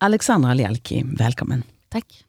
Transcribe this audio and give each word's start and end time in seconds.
Alexandra 0.00 0.54
Lialki, 0.54 1.04
välkommen. 1.06 1.62
Tack. 1.88 2.24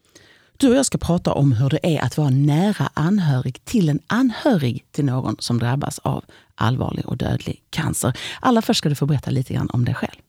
Du 0.57 0.69
och 0.69 0.75
jag 0.75 0.85
ska 0.85 0.97
prata 0.97 1.33
om 1.33 1.51
hur 1.51 1.69
det 1.69 1.95
är 1.95 2.03
att 2.03 2.17
vara 2.17 2.29
nära 2.29 2.89
anhörig 2.93 3.65
till 3.65 3.89
en 3.89 3.99
anhörig 4.07 4.85
till 4.91 5.05
någon 5.05 5.35
som 5.39 5.59
drabbas 5.59 5.99
av 5.99 6.25
allvarlig 6.55 7.05
och 7.05 7.17
dödlig 7.17 7.63
cancer. 7.69 8.17
Allra 8.39 8.61
först 8.61 8.77
ska 8.77 8.89
du 8.89 8.95
få 8.95 9.05
berätta 9.05 9.31
lite 9.31 9.53
grann 9.53 9.69
om 9.73 9.85
dig 9.85 9.95
själv. 9.95 10.19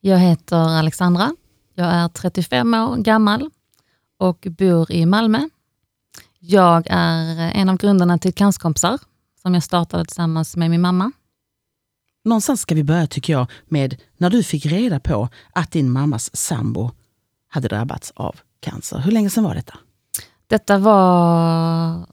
Jag 0.00 0.18
heter 0.18 0.56
Alexandra. 0.56 1.30
Jag 1.74 1.86
är 1.86 2.08
35 2.08 2.74
år 2.74 2.96
gammal 2.96 3.50
och 4.18 4.46
bor 4.58 4.92
i 4.92 5.06
Malmö. 5.06 5.48
Jag 6.38 6.86
är 6.90 7.52
en 7.52 7.68
av 7.68 7.76
grundarna 7.76 8.18
till 8.18 8.34
Cancerkompisar 8.34 8.98
som 9.42 9.54
jag 9.54 9.62
startade 9.62 10.04
tillsammans 10.04 10.56
med 10.56 10.70
min 10.70 10.80
mamma. 10.80 11.12
Någonstans 12.24 12.60
ska 12.60 12.74
vi 12.74 12.84
börja 12.84 13.06
tycker 13.06 13.32
jag 13.32 13.50
med 13.66 14.00
när 14.16 14.30
du 14.30 14.42
fick 14.42 14.66
reda 14.66 15.00
på 15.00 15.28
att 15.52 15.70
din 15.70 15.90
mammas 15.90 16.36
sambo 16.36 16.90
hade 17.48 17.68
drabbats 17.68 18.12
av 18.16 18.36
cancer. 18.60 18.98
Hur 18.98 19.12
länge 19.12 19.30
sedan 19.30 19.44
var 19.44 19.54
detta? 19.54 19.78
Detta 20.46 20.78
var 20.78 22.06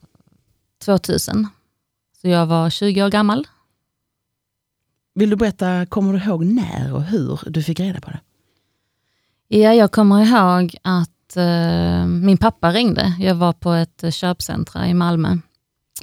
2000. 0.84 1.48
Så 2.20 2.28
jag 2.28 2.46
var 2.46 2.70
20 2.70 3.02
år 3.02 3.08
gammal. 3.08 3.46
Vill 5.14 5.30
du 5.30 5.36
berätta, 5.36 5.86
kommer 5.86 6.12
du 6.12 6.24
ihåg 6.24 6.44
när 6.44 6.94
och 6.94 7.02
hur 7.02 7.40
du 7.46 7.62
fick 7.62 7.80
reda 7.80 8.00
på 8.00 8.10
det? 8.10 8.20
Ja, 9.48 9.74
jag 9.74 9.92
kommer 9.92 10.22
ihåg 10.22 10.76
att 10.82 11.36
eh, 11.36 12.06
min 12.06 12.36
pappa 12.36 12.72
ringde. 12.72 13.16
Jag 13.18 13.34
var 13.34 13.52
på 13.52 13.72
ett 13.72 14.14
köpcentra 14.14 14.88
i 14.88 14.94
Malmö 14.94 15.38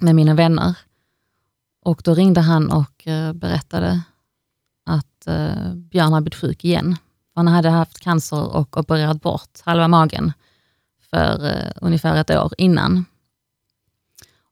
med 0.02 0.16
mina 0.16 0.34
vänner. 0.34 0.76
Och 1.90 2.02
Då 2.04 2.14
ringde 2.14 2.42
han 2.42 2.72
och 2.72 3.08
eh, 3.08 3.34
berättade 3.34 4.02
att 4.86 5.28
eh, 5.28 5.74
Björn 5.74 6.14
hade 6.14 6.24
blivit 6.24 6.36
sjuk 6.36 6.66
igen. 6.66 6.98
Han 7.36 7.48
hade 7.48 7.70
haft 7.70 8.00
cancer 8.00 8.56
och 8.56 8.78
opererat 8.78 9.22
bort 9.22 9.62
halva 9.66 9.88
magen 9.88 10.34
för 11.10 11.46
eh, 11.46 11.72
ungefär 11.76 12.16
ett 12.16 12.30
år 12.30 12.54
innan. 12.58 13.06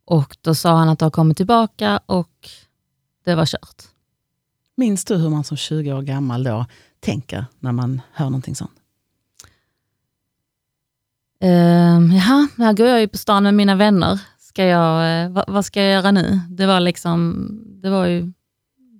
Och 0.05 0.37
Då 0.41 0.55
sa 0.55 0.77
han 0.77 0.89
att 0.89 0.99
det 0.99 1.05
har 1.05 1.11
kommit 1.11 1.37
tillbaka 1.37 1.99
och 2.05 2.49
det 3.25 3.35
var 3.35 3.45
kört. 3.45 3.83
Minns 4.75 5.05
du 5.05 5.17
hur 5.17 5.29
man 5.29 5.43
som 5.43 5.57
20 5.57 5.93
år 5.93 6.01
gammal 6.01 6.43
då 6.43 6.65
tänker 6.99 7.45
när 7.59 7.71
man 7.71 8.01
hör 8.11 8.25
någonting 8.25 8.55
sånt? 8.55 8.71
Uh, 11.43 12.15
jaha, 12.15 12.47
här 12.57 12.73
går 12.73 12.87
jag 12.87 12.99
ju 12.99 13.07
på 13.07 13.17
stan 13.17 13.43
med 13.43 13.53
mina 13.53 13.75
vänner. 13.75 14.19
Ska 14.57 14.65
jag, 14.65 15.25
uh, 15.25 15.31
vad, 15.31 15.45
vad, 15.47 15.65
ska 15.65 15.83
jag 15.83 15.91
göra 15.91 16.11
nu? 16.11 16.39
Det 16.49 16.65
var, 16.65 16.79
liksom, 16.79 17.47
det 17.81 17.89
var 17.89 18.05
ju 18.05 18.31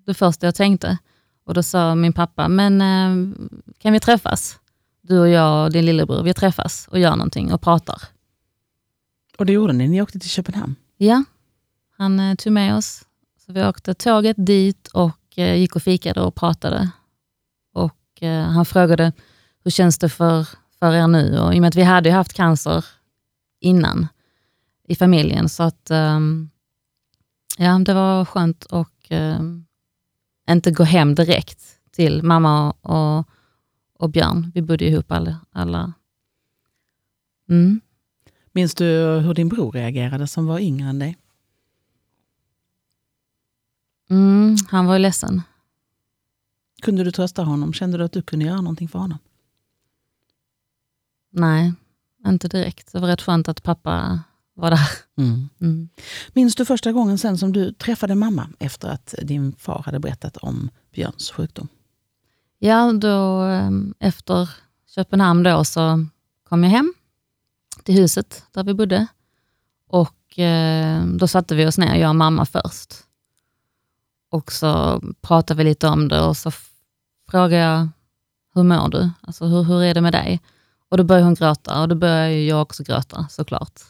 det 0.06 0.14
första 0.14 0.48
jag 0.48 0.56
tänkte. 0.56 0.98
Och 1.46 1.54
Då 1.54 1.64
sa 1.64 1.96
min 1.96 2.14
pappa, 2.14 2.48
men 2.48 2.82
uh, 2.82 3.36
kan 3.78 3.94
vi 3.94 4.00
träffas? 4.00 4.60
Du 5.02 5.20
och 5.20 5.30
jag 5.30 5.66
och 5.66 5.72
din 5.72 5.86
lillebror, 5.86 6.24
vi 6.24 6.34
träffas 6.34 6.88
och 6.92 7.00
gör 7.00 7.16
någonting 7.16 7.54
och 7.54 7.62
pratar. 7.62 8.02
Och 9.38 9.46
det 9.46 9.54
gjorde 9.54 9.74
ni? 9.74 9.88
Ni 9.88 10.02
åkte 10.02 10.20
till 10.20 10.30
Köpenhamn? 10.30 10.76
Ja, 10.98 11.24
han 11.98 12.20
uh, 12.20 12.36
tog 12.36 12.54
med 12.54 12.76
oss. 12.76 13.06
Så 13.46 13.54
Vi 13.54 13.64
åkte 13.64 13.94
tåget 13.94 14.36
dit 14.40 14.88
och 14.88 15.38
gick 15.38 15.76
och 15.76 15.84
fikade 15.84 16.22
och 16.22 16.36
pratade. 16.36 16.90
Och 17.74 18.22
Han 18.52 18.66
frågade, 18.66 19.14
hur 19.64 19.72
känns 19.72 19.98
det 19.98 20.10
för 20.10 20.48
för 20.80 20.94
er 20.94 21.08
nu. 21.08 21.40
Och 21.40 21.54
I 21.54 21.58
och 21.58 21.62
med 21.62 21.68
att 21.68 21.76
vi 21.76 21.84
hade 21.84 22.12
haft 22.12 22.34
cancer 22.34 22.86
innan 23.60 24.08
i 24.88 24.96
familjen, 24.96 25.50
så 25.50 25.64
att 25.64 25.92
um, 25.92 26.50
ja, 27.58 27.80
det 27.80 27.94
var 27.94 28.26
skönt 28.26 28.66
att 28.70 29.08
um, 29.10 29.66
inte 30.50 30.72
gå 30.72 30.84
hem 30.84 31.16
direkt 31.16 31.80
till 31.92 32.24
mamma 32.24 32.72
och, 32.72 33.30
och 33.94 34.10
Björn. 34.10 34.52
Vi 34.56 34.62
bodde 34.62 34.86
ihop 34.86 35.12
alla. 35.12 35.40
alla. 35.52 35.94
Mm. 37.50 37.82
Minns 38.52 38.76
du 38.76 38.86
hur 39.20 39.34
din 39.34 39.50
bror 39.50 39.72
reagerade 39.72 40.28
som 40.28 40.46
var 40.46 40.60
yngre 40.60 40.90
än 40.90 41.00
dig? 41.00 41.18
Mm, 44.10 44.56
han 44.70 44.86
var 44.86 45.00
ledsen. 45.00 45.42
Kunde 46.82 47.04
du 47.04 47.12
trösta 47.12 47.44
honom? 47.44 47.74
Kände 47.74 47.98
du 47.98 48.04
att 48.04 48.12
du 48.12 48.22
kunde 48.22 48.46
göra 48.46 48.62
någonting 48.62 48.88
för 48.88 49.00
honom? 49.00 49.18
Nej, 51.30 51.74
inte 52.28 52.48
direkt. 52.48 52.92
Det 52.92 53.00
var 53.00 53.08
rätt 53.08 53.22
skönt 53.22 53.48
att 53.48 53.64
pappa 53.64 54.24
var 54.58 54.70
där. 54.72 54.90
Mm. 55.18 55.50
Mm. 55.62 55.90
Minns 56.34 56.56
du 56.56 56.66
första 56.66 56.92
gången 56.92 57.18
sen 57.18 57.38
som 57.38 57.54
du 57.54 57.74
träffade 57.74 58.16
mamma 58.16 58.50
efter 58.60 58.88
att 58.88 59.16
din 59.22 59.56
far 59.60 59.82
hade 59.86 60.00
berättat 60.00 60.38
om 60.38 60.70
Björns 60.94 61.32
sjukdom? 61.32 61.68
Ja, 62.60 62.94
då, 62.94 63.42
ehm, 63.42 63.94
efter 64.00 64.50
Köpenhamn 64.96 65.44
då 65.44 65.64
så 65.64 66.06
kom 66.44 66.64
jag 66.64 66.72
hem 66.72 66.94
till 67.84 67.96
huset 67.96 68.44
där 68.52 68.64
vi 68.64 68.74
bodde. 68.74 69.08
Och 69.88 70.40
eh, 70.40 71.06
Då 71.06 71.28
satte 71.28 71.56
vi 71.56 71.66
oss 71.66 71.78
ner, 71.78 71.96
jag 71.96 72.10
och 72.10 72.16
mamma 72.16 72.46
först. 72.46 72.94
Och 74.30 74.52
så 74.52 75.02
pratade 75.22 75.58
vi 75.58 75.64
lite 75.64 75.88
om 75.88 76.08
det 76.08 76.22
och 76.22 76.38
så 76.38 76.52
frågade 77.32 77.56
jag, 77.56 77.90
hur 78.54 78.64
mår 78.64 78.90
du? 78.90 79.10
Alltså, 79.22 79.46
hur, 79.46 79.64
hur 79.64 79.84
är 79.84 79.94
det 79.94 80.02
med 80.02 80.14
dig? 80.14 80.42
Och 80.90 80.98
då 80.98 81.04
började 81.04 81.26
hon 81.26 81.34
gråta 81.34 81.82
och 81.82 81.88
då 81.88 81.96
började 81.96 82.42
jag 82.42 82.62
också 82.62 82.84
gråta 82.84 83.28
såklart. 83.30 83.82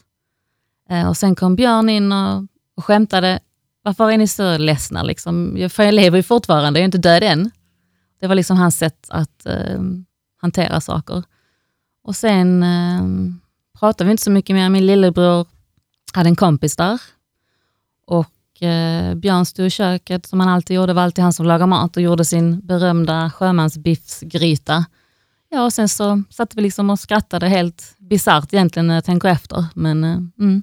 Eh, 0.90 1.08
och 1.08 1.16
Sen 1.16 1.34
kom 1.34 1.56
Björn 1.56 1.88
in 1.88 2.12
och, 2.12 2.46
och 2.76 2.84
skämtade. 2.84 3.40
Varför 3.82 4.10
är 4.10 4.18
ni 4.18 4.28
så 4.28 4.58
ledsna? 4.58 5.02
Liksom? 5.02 5.66
För 5.70 5.82
jag 5.82 5.94
lever 5.94 6.16
ju 6.16 6.22
fortfarande, 6.22 6.80
jag 6.80 6.82
är 6.82 6.84
inte 6.84 6.98
död 6.98 7.22
än. 7.22 7.50
Det 8.20 8.26
var 8.26 8.34
liksom 8.34 8.56
hans 8.56 8.76
sätt 8.78 9.06
att 9.08 9.46
eh, 9.46 9.80
hantera 10.40 10.80
saker. 10.80 11.22
Och 12.02 12.16
Sen 12.16 12.62
eh, 12.62 13.02
pratade 13.78 14.04
vi 14.04 14.10
inte 14.10 14.22
så 14.22 14.30
mycket 14.30 14.56
mer. 14.56 14.68
Min 14.68 14.86
lillebror 14.86 15.46
hade 16.12 16.28
en 16.28 16.36
kompis 16.36 16.76
där. 16.76 17.00
Och 18.06 18.62
eh, 18.62 19.14
Björn 19.14 19.46
stod 19.46 19.66
i 19.66 19.70
köket 19.70 20.26
som 20.26 20.40
han 20.40 20.48
alltid 20.48 20.76
gjorde. 20.76 20.86
Det 20.86 20.94
var 20.94 21.02
alltid 21.02 21.22
han 21.22 21.32
som 21.32 21.46
lagade 21.46 21.66
mat 21.66 21.96
och 21.96 22.02
gjorde 22.02 22.24
sin 22.24 22.60
berömda 22.60 23.30
sjömansbiffsgryta 23.30 24.84
Ja, 25.50 25.64
och 25.64 25.72
sen 25.72 25.88
så 25.88 26.22
satt 26.30 26.54
vi 26.54 26.62
liksom 26.62 26.90
och 26.90 26.98
skrattade 26.98 27.48
helt 27.48 27.94
bisarrt 27.98 28.54
egentligen 28.54 28.86
när 28.86 28.94
jag 28.94 29.04
tänker 29.04 29.28
efter. 29.28 29.64
Men, 29.74 30.04
eh, 30.04 30.18
mm. 30.38 30.62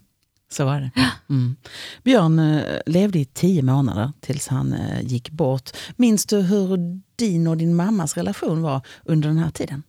Så 0.50 0.66
var 0.66 0.80
det. 0.80 0.92
Mm. 1.30 1.56
Björn 2.04 2.40
eh, 2.40 2.80
levde 2.86 3.20
i 3.20 3.26
tio 3.26 3.62
månader 3.62 4.12
tills 4.20 4.48
han 4.48 4.74
eh, 4.74 5.02
gick 5.02 5.32
bort. 5.32 5.70
Minns 5.96 6.26
du 6.26 6.42
hur 6.42 6.78
din 7.16 7.48
och 7.48 7.58
din 7.58 7.76
mammas 7.76 8.18
relation 8.18 8.62
var 8.62 8.82
under 9.04 9.28
den 9.28 9.38
här 9.38 9.52
tiden? 9.52 9.84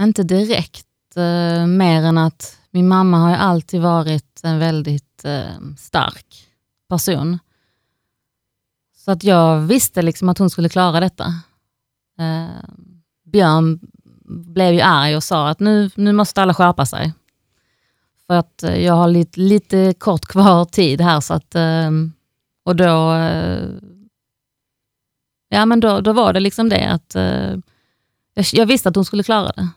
Inte 0.00 0.22
direkt, 0.22 0.86
eh, 1.16 1.66
mer 1.66 2.02
än 2.02 2.18
att 2.18 2.58
min 2.70 2.88
mamma 2.88 3.18
har 3.18 3.36
alltid 3.36 3.80
varit 3.80 4.40
en 4.42 4.58
väldigt 4.58 5.24
eh, 5.24 5.60
stark 5.78 6.48
person. 6.88 7.38
Så 8.96 9.10
att 9.10 9.24
jag 9.24 9.60
visste 9.60 10.02
liksom 10.02 10.28
att 10.28 10.38
hon 10.38 10.50
skulle 10.50 10.68
klara 10.68 11.00
detta. 11.00 11.24
Eh, 12.18 12.64
Björn 13.24 13.80
blev 14.48 14.74
ju 14.74 14.80
arg 14.80 15.16
och 15.16 15.24
sa 15.24 15.48
att 15.48 15.60
nu, 15.60 15.90
nu 15.94 16.12
måste 16.12 16.42
alla 16.42 16.54
skärpa 16.54 16.86
sig. 16.86 17.12
För 18.26 18.34
att 18.34 18.62
eh, 18.62 18.84
jag 18.84 18.94
har 18.94 19.08
lite, 19.08 19.40
lite 19.40 19.94
kort 19.98 20.26
kvar 20.26 20.64
tid 20.64 21.00
här. 21.00 21.20
Så 21.20 21.34
att, 21.34 21.54
ehm, 21.54 22.12
och 22.64 22.76
då, 22.76 23.12
eh, 23.14 23.68
ja, 25.48 25.66
men 25.66 25.80
då, 25.80 26.00
då 26.00 26.12
var 26.12 26.32
det 26.32 26.40
liksom 26.40 26.68
det 26.68 26.90
att 26.90 27.14
eh, 27.14 27.50
jag, 28.34 28.46
jag, 28.52 28.66
visste 28.66 28.88
att 28.88 28.94
hon 28.94 29.04
skulle 29.04 29.22
klara 29.22 29.52
det. 29.56 29.68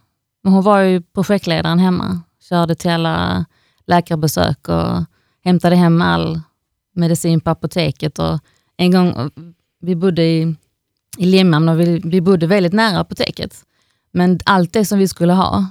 Men 0.43 0.53
hon 0.53 0.63
var 0.63 0.79
ju 0.79 1.01
projektledaren 1.01 1.79
hemma. 1.79 2.21
Körde 2.49 2.75
till 2.75 2.91
alla 2.91 3.45
läkarbesök 3.88 4.69
och 4.69 5.03
hämtade 5.43 5.75
hem 5.75 6.01
all 6.01 6.41
medicin 6.93 7.41
på 7.41 7.49
apoteket. 7.49 8.19
Och 8.19 8.39
en 8.77 8.91
gång, 8.91 9.31
vi 9.81 9.95
bodde 9.95 10.23
i, 10.23 10.55
i 11.17 11.25
Limhamn 11.25 11.69
och 11.69 11.79
vi, 11.79 12.01
vi 12.03 12.21
bodde 12.21 12.47
väldigt 12.47 12.74
nära 12.74 13.00
apoteket. 13.00 13.65
Men 14.12 14.40
allt 14.46 14.74
det 14.74 14.86
som 14.86 15.00
vi 15.00 15.08
skulle 15.08 15.34
ha 15.34 15.66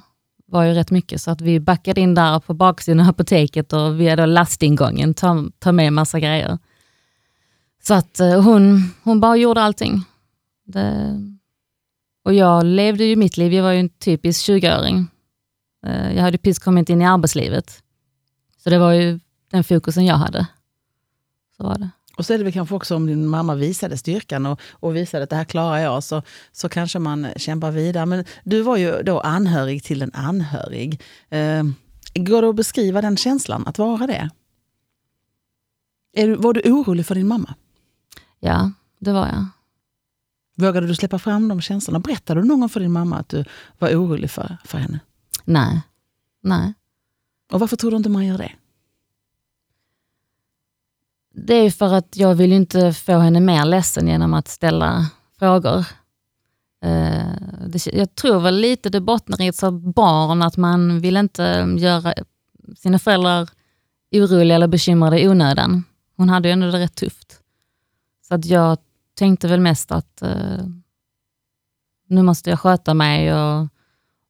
var 0.47 0.65
ju 0.65 0.73
rätt 0.73 0.91
mycket, 0.91 1.23
så 1.23 1.31
att 1.31 1.41
vi 1.41 1.61
backade 1.61 2.01
in 2.01 2.15
där 2.15 2.41
på 2.41 2.55
baksidan 2.55 3.01
av 3.01 3.09
apoteket 3.09 3.73
och 3.73 4.01
via 4.01 4.17
då 4.17 4.27
lastingången 4.27 5.15
ta, 5.15 5.45
ta 5.59 5.73
med 5.73 5.93
massa 5.93 6.21
grejer. 6.21 6.59
Så 7.83 7.95
att 7.95 8.21
eh, 8.21 8.43
hon, 8.43 8.95
hon 9.03 9.21
bara 9.21 9.37
gjorde 9.37 9.63
allting. 9.63 10.05
Det, 10.65 11.21
och 12.25 12.35
jag 12.35 12.65
levde 12.65 13.05
ju 13.05 13.17
mitt 13.17 13.37
liv, 13.37 13.53
jag 13.53 13.63
var 13.63 13.73
ju 13.73 13.81
en 13.81 13.89
typisk 13.89 14.49
20-åring. 14.49 15.07
Eh, 15.87 16.13
jag 16.17 16.23
hade 16.23 16.39
precis 16.39 16.59
kommit 16.59 16.89
in 16.89 17.03
i 17.03 17.07
arbetslivet. 17.07 17.83
Så 18.59 18.71
det 18.71 18.79
var 18.79 18.93
ju 18.93 19.21
den 19.51 19.65
fokusen 19.65 20.07
jag 20.07 20.17
hade. 20.17 20.47
Så 21.57 21.65
var 21.65 21.79
det. 21.79 21.91
Och 22.21 22.27
så 22.27 22.33
är 22.33 22.39
det 22.39 22.45
väl 22.45 22.53
kanske 22.53 22.75
också 22.75 22.97
om 22.97 23.07
din 23.07 23.29
mamma 23.29 23.55
visade 23.55 23.97
styrkan 23.97 24.47
och, 24.47 24.61
och 24.71 24.97
visade 24.97 25.25
att 25.25 25.31
det 25.31 25.37
här 25.37 25.45
klarar 25.45 25.79
jag, 25.79 26.05
så, 26.05 26.23
så 26.53 26.69
kanske 26.69 26.99
man 26.99 27.27
kämpar 27.37 27.71
vidare. 27.71 28.07
Men 28.07 28.25
du 28.45 28.63
var 28.63 28.77
ju 28.77 29.03
då 29.03 29.21
anhörig 29.21 29.85
till 29.85 30.03
en 30.03 30.11
anhörig. 30.15 31.03
Eh, 31.29 31.65
går 32.15 32.43
det 32.43 32.49
att 32.49 32.57
beskriva 32.57 33.01
den 33.01 33.17
känslan, 33.17 33.67
att 33.67 33.79
vara 33.79 34.07
det? 34.07 34.31
Är 36.17 36.29
var 36.29 36.53
du 36.53 36.61
orolig 36.61 37.07
för 37.07 37.15
din 37.15 37.27
mamma? 37.27 37.55
Ja, 38.41 38.73
det 38.99 39.13
var 39.13 39.27
jag. 39.27 39.47
Vågade 40.57 40.87
du 40.87 40.95
släppa 40.95 41.19
fram 41.19 41.49
de 41.49 41.61
känslorna? 41.61 42.01
Berättade 42.01 42.41
du 42.41 42.47
någon 42.47 42.61
gång 42.61 42.69
för 42.69 42.81
din 42.81 42.93
mamma 42.93 43.19
att 43.19 43.29
du 43.29 43.45
var 43.79 43.89
orolig 43.89 44.31
för, 44.31 44.57
för 44.65 44.79
henne? 44.79 45.01
Nej. 45.45 45.83
Nej. 46.43 46.75
Och 47.53 47.61
varför 47.61 47.77
tror 47.77 47.91
du 47.91 47.97
inte 47.97 48.09
man 48.11 48.27
gör 48.27 48.39
det? 48.39 48.53
Det 51.45 51.55
är 51.55 51.71
för 51.71 51.95
att 51.95 52.17
jag 52.17 52.35
vill 52.35 52.53
inte 52.53 52.93
få 52.93 53.19
henne 53.19 53.41
mer 53.41 53.65
ledsen 53.65 54.09
genom 54.09 54.35
att 54.35 54.49
ställa 54.49 55.07
frågor. 55.39 55.85
Eh, 56.85 57.81
jag 57.93 58.15
tror 58.15 58.41
väl 58.41 58.57
lite 58.57 58.89
det 58.89 59.01
bottnar 59.01 59.41
i 59.41 59.47
ett 59.47 59.61
barn, 59.95 60.43
att 60.43 60.57
man 60.57 61.01
vill 61.01 61.17
inte 61.17 61.77
göra 61.79 62.15
sina 62.77 62.99
föräldrar 62.99 63.49
oroliga 64.13 64.55
eller 64.55 64.67
bekymrade 64.67 65.21
i 65.21 65.29
onödan. 65.29 65.85
Hon 66.17 66.29
hade 66.29 66.49
ju 66.49 66.53
ändå 66.53 66.71
det 66.71 66.79
rätt 66.79 66.95
tufft. 66.95 67.41
Så 68.29 68.35
att 68.35 68.45
jag 68.45 68.79
tänkte 69.15 69.49
väl 69.49 69.61
mest 69.61 69.93
att 69.93 70.23
eh, 70.23 70.67
nu 72.09 72.23
måste 72.23 72.51
jag 72.51 72.61
sköta 72.61 72.95
mig 72.95 73.35
och, 73.35 73.69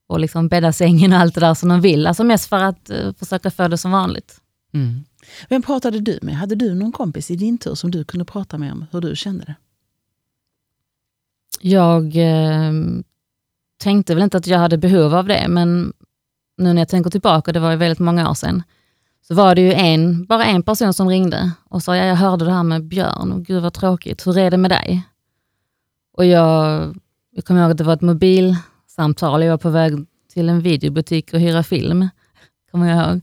och 0.06 0.20
liksom 0.20 0.48
bädda 0.48 0.72
sängen 0.72 1.12
och 1.12 1.18
allt 1.18 1.34
det 1.34 1.40
där 1.40 1.54
som 1.54 1.68
de 1.68 1.80
vill. 1.80 2.06
Alltså 2.06 2.24
mest 2.24 2.48
för 2.48 2.62
att 2.64 2.90
eh, 2.90 3.12
försöka 3.12 3.50
få 3.50 3.68
det 3.68 3.78
som 3.78 3.90
vanligt. 3.90 4.40
Mm. 4.72 5.04
Vem 5.48 5.62
pratade 5.62 6.00
du 6.00 6.18
med? 6.22 6.36
Hade 6.36 6.54
du 6.54 6.74
någon 6.74 6.92
kompis 6.92 7.30
i 7.30 7.36
din 7.36 7.58
tur 7.58 7.74
som 7.74 7.90
du 7.90 8.04
kunde 8.04 8.24
prata 8.24 8.58
med 8.58 8.72
om 8.72 8.86
hur 8.92 9.00
du 9.00 9.16
kände 9.16 9.44
det? 9.44 9.54
Jag 11.60 12.16
eh, 12.16 12.72
tänkte 13.78 14.14
väl 14.14 14.24
inte 14.24 14.36
att 14.36 14.46
jag 14.46 14.58
hade 14.58 14.78
behov 14.78 15.14
av 15.14 15.26
det, 15.26 15.46
men 15.48 15.92
nu 16.56 16.72
när 16.72 16.80
jag 16.80 16.88
tänker 16.88 17.10
tillbaka, 17.10 17.52
det 17.52 17.60
var 17.60 17.70
ju 17.70 17.76
väldigt 17.76 17.98
många 17.98 18.30
år 18.30 18.34
sedan, 18.34 18.62
så 19.28 19.34
var 19.34 19.54
det 19.54 19.60
ju 19.60 19.72
en, 19.72 20.24
bara 20.24 20.44
en 20.44 20.62
person 20.62 20.94
som 20.94 21.08
ringde 21.08 21.50
och 21.68 21.82
sa, 21.82 21.96
ja, 21.96 22.04
jag 22.04 22.16
hörde 22.16 22.44
det 22.44 22.52
här 22.52 22.62
med 22.62 22.84
Björn 22.84 23.32
och 23.32 23.44
gud 23.44 23.62
vad 23.62 23.72
tråkigt, 23.72 24.26
hur 24.26 24.38
är 24.38 24.50
det 24.50 24.56
med 24.56 24.70
dig? 24.70 25.02
Och 26.12 26.26
jag, 26.26 26.96
jag 27.30 27.44
kommer 27.44 27.62
ihåg 27.62 27.70
att 27.70 27.78
det 27.78 27.84
var 27.84 27.94
ett 27.94 28.00
mobilsamtal, 28.00 29.42
jag 29.42 29.50
var 29.50 29.58
på 29.58 29.70
väg 29.70 30.06
till 30.32 30.48
en 30.48 30.60
videobutik 30.60 31.34
och 31.34 31.40
hyra 31.40 31.62
film, 31.62 32.08
kommer 32.70 32.90
jag 32.90 33.08
ihåg. 33.08 33.20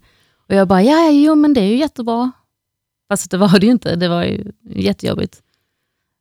Och 0.49 0.55
jag 0.55 0.67
bara, 0.67 0.83
ja, 0.83 1.11
jo 1.11 1.35
men 1.35 1.53
det 1.53 1.61
är 1.61 1.67
ju 1.67 1.77
jättebra. 1.77 2.31
Fast 3.07 3.31
det 3.31 3.37
var 3.37 3.59
det 3.59 3.65
ju 3.65 3.71
inte, 3.71 3.95
det 3.95 4.09
var 4.09 4.23
ju 4.23 4.51
jättejobbigt. 4.63 5.41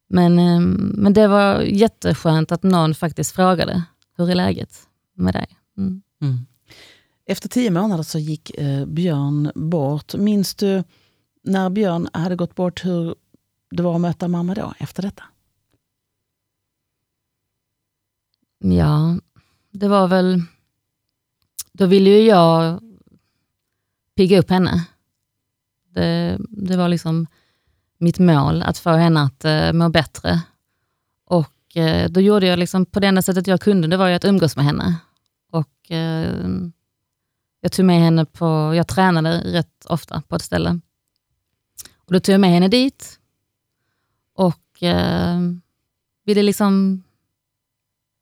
Men, 0.09 0.39
ehm, 0.39 0.93
men 0.95 1.13
det 1.13 1.29
var 1.29 1.61
jätteskönt 1.61 2.53
att 2.53 2.63
någon 2.63 2.95
faktiskt 2.95 3.33
frågade, 3.33 3.83
hur 4.17 4.31
är 4.31 4.35
läget 4.35 4.89
med 5.15 5.35
dig? 5.35 5.47
Mm. 5.77 6.03
Mm. 6.23 6.39
Efter 7.27 7.49
tio 7.49 7.71
månader 7.71 8.03
så 8.03 8.19
gick 8.19 8.51
eh, 8.51 8.87
Björn 8.87 9.53
bort. 9.55 10.15
Minns 10.15 10.55
du 10.55 10.85
när 11.43 11.71
Björn 11.71 12.09
hade 12.13 12.37
gått 12.37 12.55
bort 12.55 12.85
hur 12.85 13.15
det 13.71 13.83
var 13.83 13.95
att 13.95 14.01
möta 14.01 14.29
mamma 14.29 14.55
då, 14.55 14.75
efter 14.79 15.03
detta? 15.03 15.25
Ja, 18.59 19.19
det 19.71 19.89
var 19.89 20.09
väl... 20.09 20.43
Då 21.73 21.87
ville 21.87 22.11
ju 22.11 22.21
jag 22.21 22.81
pigga 24.17 24.39
upp 24.39 24.51
henne. 24.51 24.85
Det, 25.95 26.39
det 26.49 26.77
var 26.77 26.89
liksom 26.89 27.27
mitt 27.99 28.19
mål, 28.19 28.63
att 28.63 28.79
få 28.79 28.91
henne 28.91 29.23
att 29.23 29.45
uh, 29.45 29.73
må 29.73 29.89
bättre. 29.89 30.41
Och 31.25 31.77
uh, 31.77 32.09
då 32.09 32.21
gjorde 32.21 32.47
jag 32.47 32.59
liksom, 32.59 32.87
på 32.87 33.01
det 33.01 33.07
enda 33.07 33.23
sättet 33.23 33.47
jag 33.47 33.61
kunde, 33.61 33.89
det 33.89 33.97
var 33.97 34.09
ju 34.09 34.15
att 34.15 34.25
umgås 34.25 34.57
med 34.57 34.65
henne. 34.65 34.97
Och 35.51 35.91
uh, 35.91 36.69
jag 37.61 37.73
tog 37.73 37.85
med 37.85 38.01
henne 38.01 38.25
på, 38.25 38.73
jag 38.75 38.89
tränade 38.89 39.41
rätt 39.45 39.87
ofta 39.89 40.23
på 40.29 40.37
ett 40.37 40.43
ställe. 40.43 40.81
Och 41.97 42.13
då 42.13 42.21
tog 42.21 42.33
jag 42.33 42.41
med 42.41 42.51
henne 42.51 42.69
dit 42.69 43.21
och 44.35 44.83
eh, 44.83 45.41
ville 46.25 46.43
liksom 46.43 47.03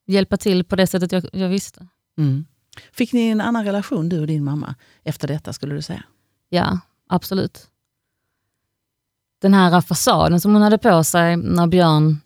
hjälpa 0.07 0.37
till 0.37 0.65
på 0.65 0.77
det 0.77 0.87
sättet 0.87 1.13
jag, 1.13 1.25
jag 1.33 1.49
visste. 1.49 1.87
Mm. 2.19 2.47
Fick 2.93 3.13
ni 3.13 3.29
en 3.29 3.41
annan 3.41 3.65
relation, 3.65 4.09
du 4.09 4.21
och 4.21 4.27
din 4.27 4.45
mamma, 4.45 4.75
efter 5.03 5.29
detta 5.29 5.53
skulle 5.53 5.75
du 5.75 5.83
säga? 5.83 6.03
Ja, 6.49 6.79
absolut. 7.09 7.69
Den 9.41 9.55
här 9.55 9.81
fasaden 9.81 10.41
som 10.41 10.53
hon 10.53 10.63
hade 10.63 10.79
på 10.79 11.05
sig 11.05 11.37
när 11.37 11.67
Björn 11.67 12.21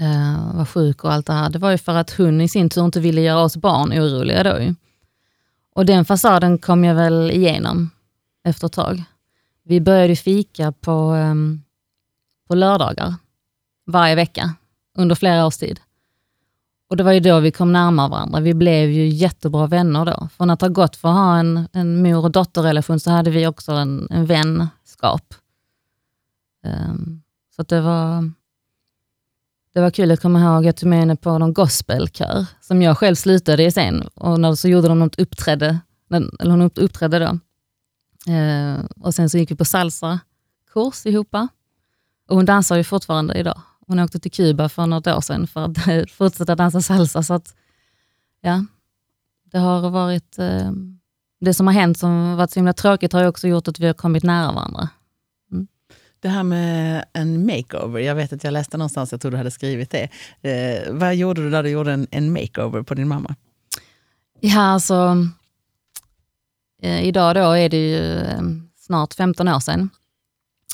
eh, 0.00 0.56
var 0.56 0.64
sjuk 0.64 1.04
och 1.04 1.12
allt 1.12 1.26
det 1.26 1.32
här, 1.32 1.50
det 1.50 1.58
var 1.58 1.70
ju 1.70 1.78
för 1.78 1.94
att 1.94 2.10
hon 2.10 2.40
i 2.40 2.48
sin 2.48 2.70
tur 2.70 2.84
inte 2.84 3.00
ville 3.00 3.20
göra 3.20 3.40
oss 3.40 3.56
barn 3.56 3.92
oroliga 3.92 4.42
då. 4.42 4.60
Ju. 4.60 4.74
Och 5.74 5.86
den 5.86 6.04
fasaden 6.04 6.58
kom 6.58 6.84
jag 6.84 6.94
väl 6.94 7.30
igenom 7.30 7.90
efter 8.44 8.66
ett 8.66 8.72
tag. 8.72 9.02
Vi 9.64 9.80
började 9.80 10.16
fika 10.16 10.72
på, 10.72 11.14
eh, 11.14 11.34
på 12.48 12.54
lördagar 12.54 13.14
varje 13.86 14.14
vecka 14.14 14.54
under 14.98 15.14
flera 15.14 15.46
års 15.46 15.56
tid. 15.56 15.80
Och 16.88 16.96
det 16.96 17.04
var 17.04 17.12
ju 17.12 17.20
då 17.20 17.40
vi 17.40 17.50
kom 17.50 17.72
närmare 17.72 18.08
varandra. 18.08 18.40
Vi 18.40 18.54
blev 18.54 18.90
ju 18.90 19.08
jättebra 19.08 19.66
vänner 19.66 20.04
då. 20.04 20.28
Från 20.36 20.50
att 20.50 20.60
ha 20.60 20.68
gått 20.68 20.96
för 20.96 21.08
att 21.08 21.14
ha 21.14 21.38
en, 21.38 21.68
en 21.72 22.02
mor 22.02 22.24
och 22.24 22.30
dotterrelation 22.30 23.00
så 23.00 23.10
hade 23.10 23.30
vi 23.30 23.46
också 23.46 23.72
en, 23.72 24.08
en 24.10 24.26
vänskap. 24.26 25.34
Um, 26.64 27.22
så 27.56 27.62
det 27.62 27.80
var, 27.80 28.32
det 29.74 29.80
var 29.80 29.90
kul 29.90 30.10
att 30.10 30.22
komma 30.22 30.40
ihåg, 30.40 30.64
jag 30.64 30.76
tog 30.76 30.88
med 30.88 30.98
henne 30.98 31.16
på 31.16 31.38
någon 31.38 31.54
gospelkör 31.54 32.46
som 32.60 32.82
jag 32.82 32.98
själv 32.98 33.14
slutade 33.14 33.64
i 33.64 33.70
sen. 33.70 34.02
Och 34.14 34.40
när, 34.40 34.54
så 34.54 34.68
gjorde 34.68 34.88
de 34.88 34.98
något 34.98 35.18
uppträdde, 35.18 35.78
eller 36.10 36.50
hon 36.50 36.62
uppträdde 36.62 37.18
då. 37.18 37.38
Eh, 38.32 38.84
och 39.00 39.14
sen 39.14 39.30
så 39.30 39.38
gick 39.38 39.50
vi 39.50 39.56
på 39.56 39.64
salsa-kurs 39.64 41.06
ihop. 41.06 41.34
Och 42.28 42.36
hon 42.36 42.44
dansar 42.44 42.76
ju 42.76 42.84
fortfarande 42.84 43.34
idag. 43.34 43.60
Hon 43.86 43.98
åkte 43.98 44.18
till 44.18 44.30
Kuba 44.30 44.68
för 44.68 44.86
något 44.86 45.06
år 45.06 45.20
sedan 45.20 45.46
för 45.46 45.64
att 45.64 46.10
fortsätta 46.10 46.54
dansa 46.54 46.80
salsa. 46.80 47.22
Så 47.22 47.34
att, 47.34 47.54
ja, 48.40 48.64
det 49.44 49.58
har 49.58 49.90
varit... 49.90 50.38
Eh, 50.38 50.72
det 51.40 51.54
som 51.54 51.66
har 51.66 51.74
hänt 51.74 51.98
som 51.98 52.36
varit 52.36 52.50
så 52.50 52.58
himla 52.60 52.72
tråkigt 52.72 53.12
har 53.12 53.24
också 53.24 53.48
gjort 53.48 53.68
att 53.68 53.80
vi 53.80 53.86
har 53.86 53.94
kommit 53.94 54.22
nära 54.22 54.52
varandra. 54.52 54.88
Det 56.20 56.28
här 56.28 56.42
med 56.42 57.04
en 57.12 57.46
makeover, 57.46 58.00
jag 58.00 58.14
vet 58.14 58.32
att 58.32 58.44
jag 58.44 58.52
läste 58.52 58.76
någonstans, 58.76 59.12
jag 59.12 59.20
tror 59.20 59.30
du 59.30 59.36
hade 59.36 59.50
skrivit 59.50 59.90
det. 59.90 60.08
Eh, 60.50 60.92
vad 60.92 61.14
gjorde 61.14 61.42
du 61.42 61.50
när 61.50 61.62
du 61.62 61.68
gjorde 61.68 61.92
en, 61.92 62.06
en 62.10 62.32
makeover 62.32 62.82
på 62.82 62.94
din 62.94 63.08
mamma? 63.08 63.34
Ja, 64.40 64.60
alltså 64.60 65.26
eh, 66.82 67.04
idag 67.04 67.34
då 67.34 67.52
är 67.52 67.68
det 67.68 67.90
ju 67.90 68.18
eh, 68.18 68.40
snart 68.76 69.14
15 69.14 69.48
år 69.48 69.60
sedan. 69.60 69.90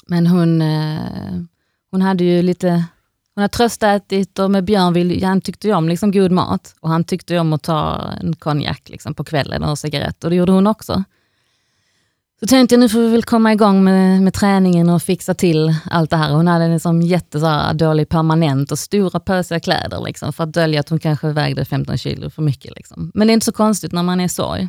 Men 0.06 0.26
hon, 0.26 0.62
eh, 0.62 1.42
hon 1.90 2.02
hade 2.02 2.24
ju 2.24 2.42
lite, 2.42 2.84
hon 3.34 3.42
har 3.42 3.48
tröstätit 3.48 4.38
och 4.38 4.50
med 4.50 4.64
Björn 4.64 4.92
vill, 4.92 5.24
han 5.24 5.40
tyckte 5.40 5.68
ju 5.68 5.74
om 5.74 5.88
liksom 5.88 6.12
god 6.12 6.30
mat 6.30 6.74
och 6.80 6.88
han 6.88 7.04
tyckte 7.04 7.38
om 7.38 7.52
att 7.52 7.62
ta 7.62 8.00
en 8.20 8.36
konjak 8.36 8.88
liksom 8.88 9.14
på 9.14 9.24
kvällen 9.24 9.62
och 9.62 9.78
cigarett 9.78 10.24
och 10.24 10.30
det 10.30 10.36
gjorde 10.36 10.52
hon 10.52 10.66
också. 10.66 11.04
Så 12.40 12.46
tänkte 12.46 12.74
jag 12.74 12.80
nu 12.80 12.88
får 12.88 12.98
vi 12.98 13.08
väl 13.08 13.22
komma 13.22 13.52
igång 13.52 13.84
med, 13.84 14.22
med 14.22 14.34
träningen 14.34 14.88
och 14.88 15.02
fixa 15.02 15.34
till 15.34 15.74
allt 15.90 16.10
det 16.10 16.16
här. 16.16 16.32
Hon 16.32 16.46
hade 16.46 16.64
en 16.64 16.72
liksom 16.72 17.02
jättedålig 17.02 17.76
dålig 17.76 18.08
permanent 18.08 18.72
och 18.72 18.78
stora 18.78 19.20
pösiga 19.20 19.60
kläder 19.60 20.02
liksom, 20.06 20.32
för 20.32 20.44
att 20.44 20.52
dölja 20.52 20.80
att 20.80 20.88
hon 20.88 20.98
kanske 20.98 21.32
vägde 21.32 21.64
15 21.64 21.98
kilo 21.98 22.30
för 22.30 22.42
mycket. 22.42 22.76
Liksom. 22.76 23.10
Men 23.14 23.26
det 23.26 23.30
är 23.30 23.34
inte 23.34 23.46
så 23.46 23.52
konstigt 23.52 23.92
när 23.92 24.02
man 24.02 24.20
är 24.20 24.28
sorg. 24.28 24.68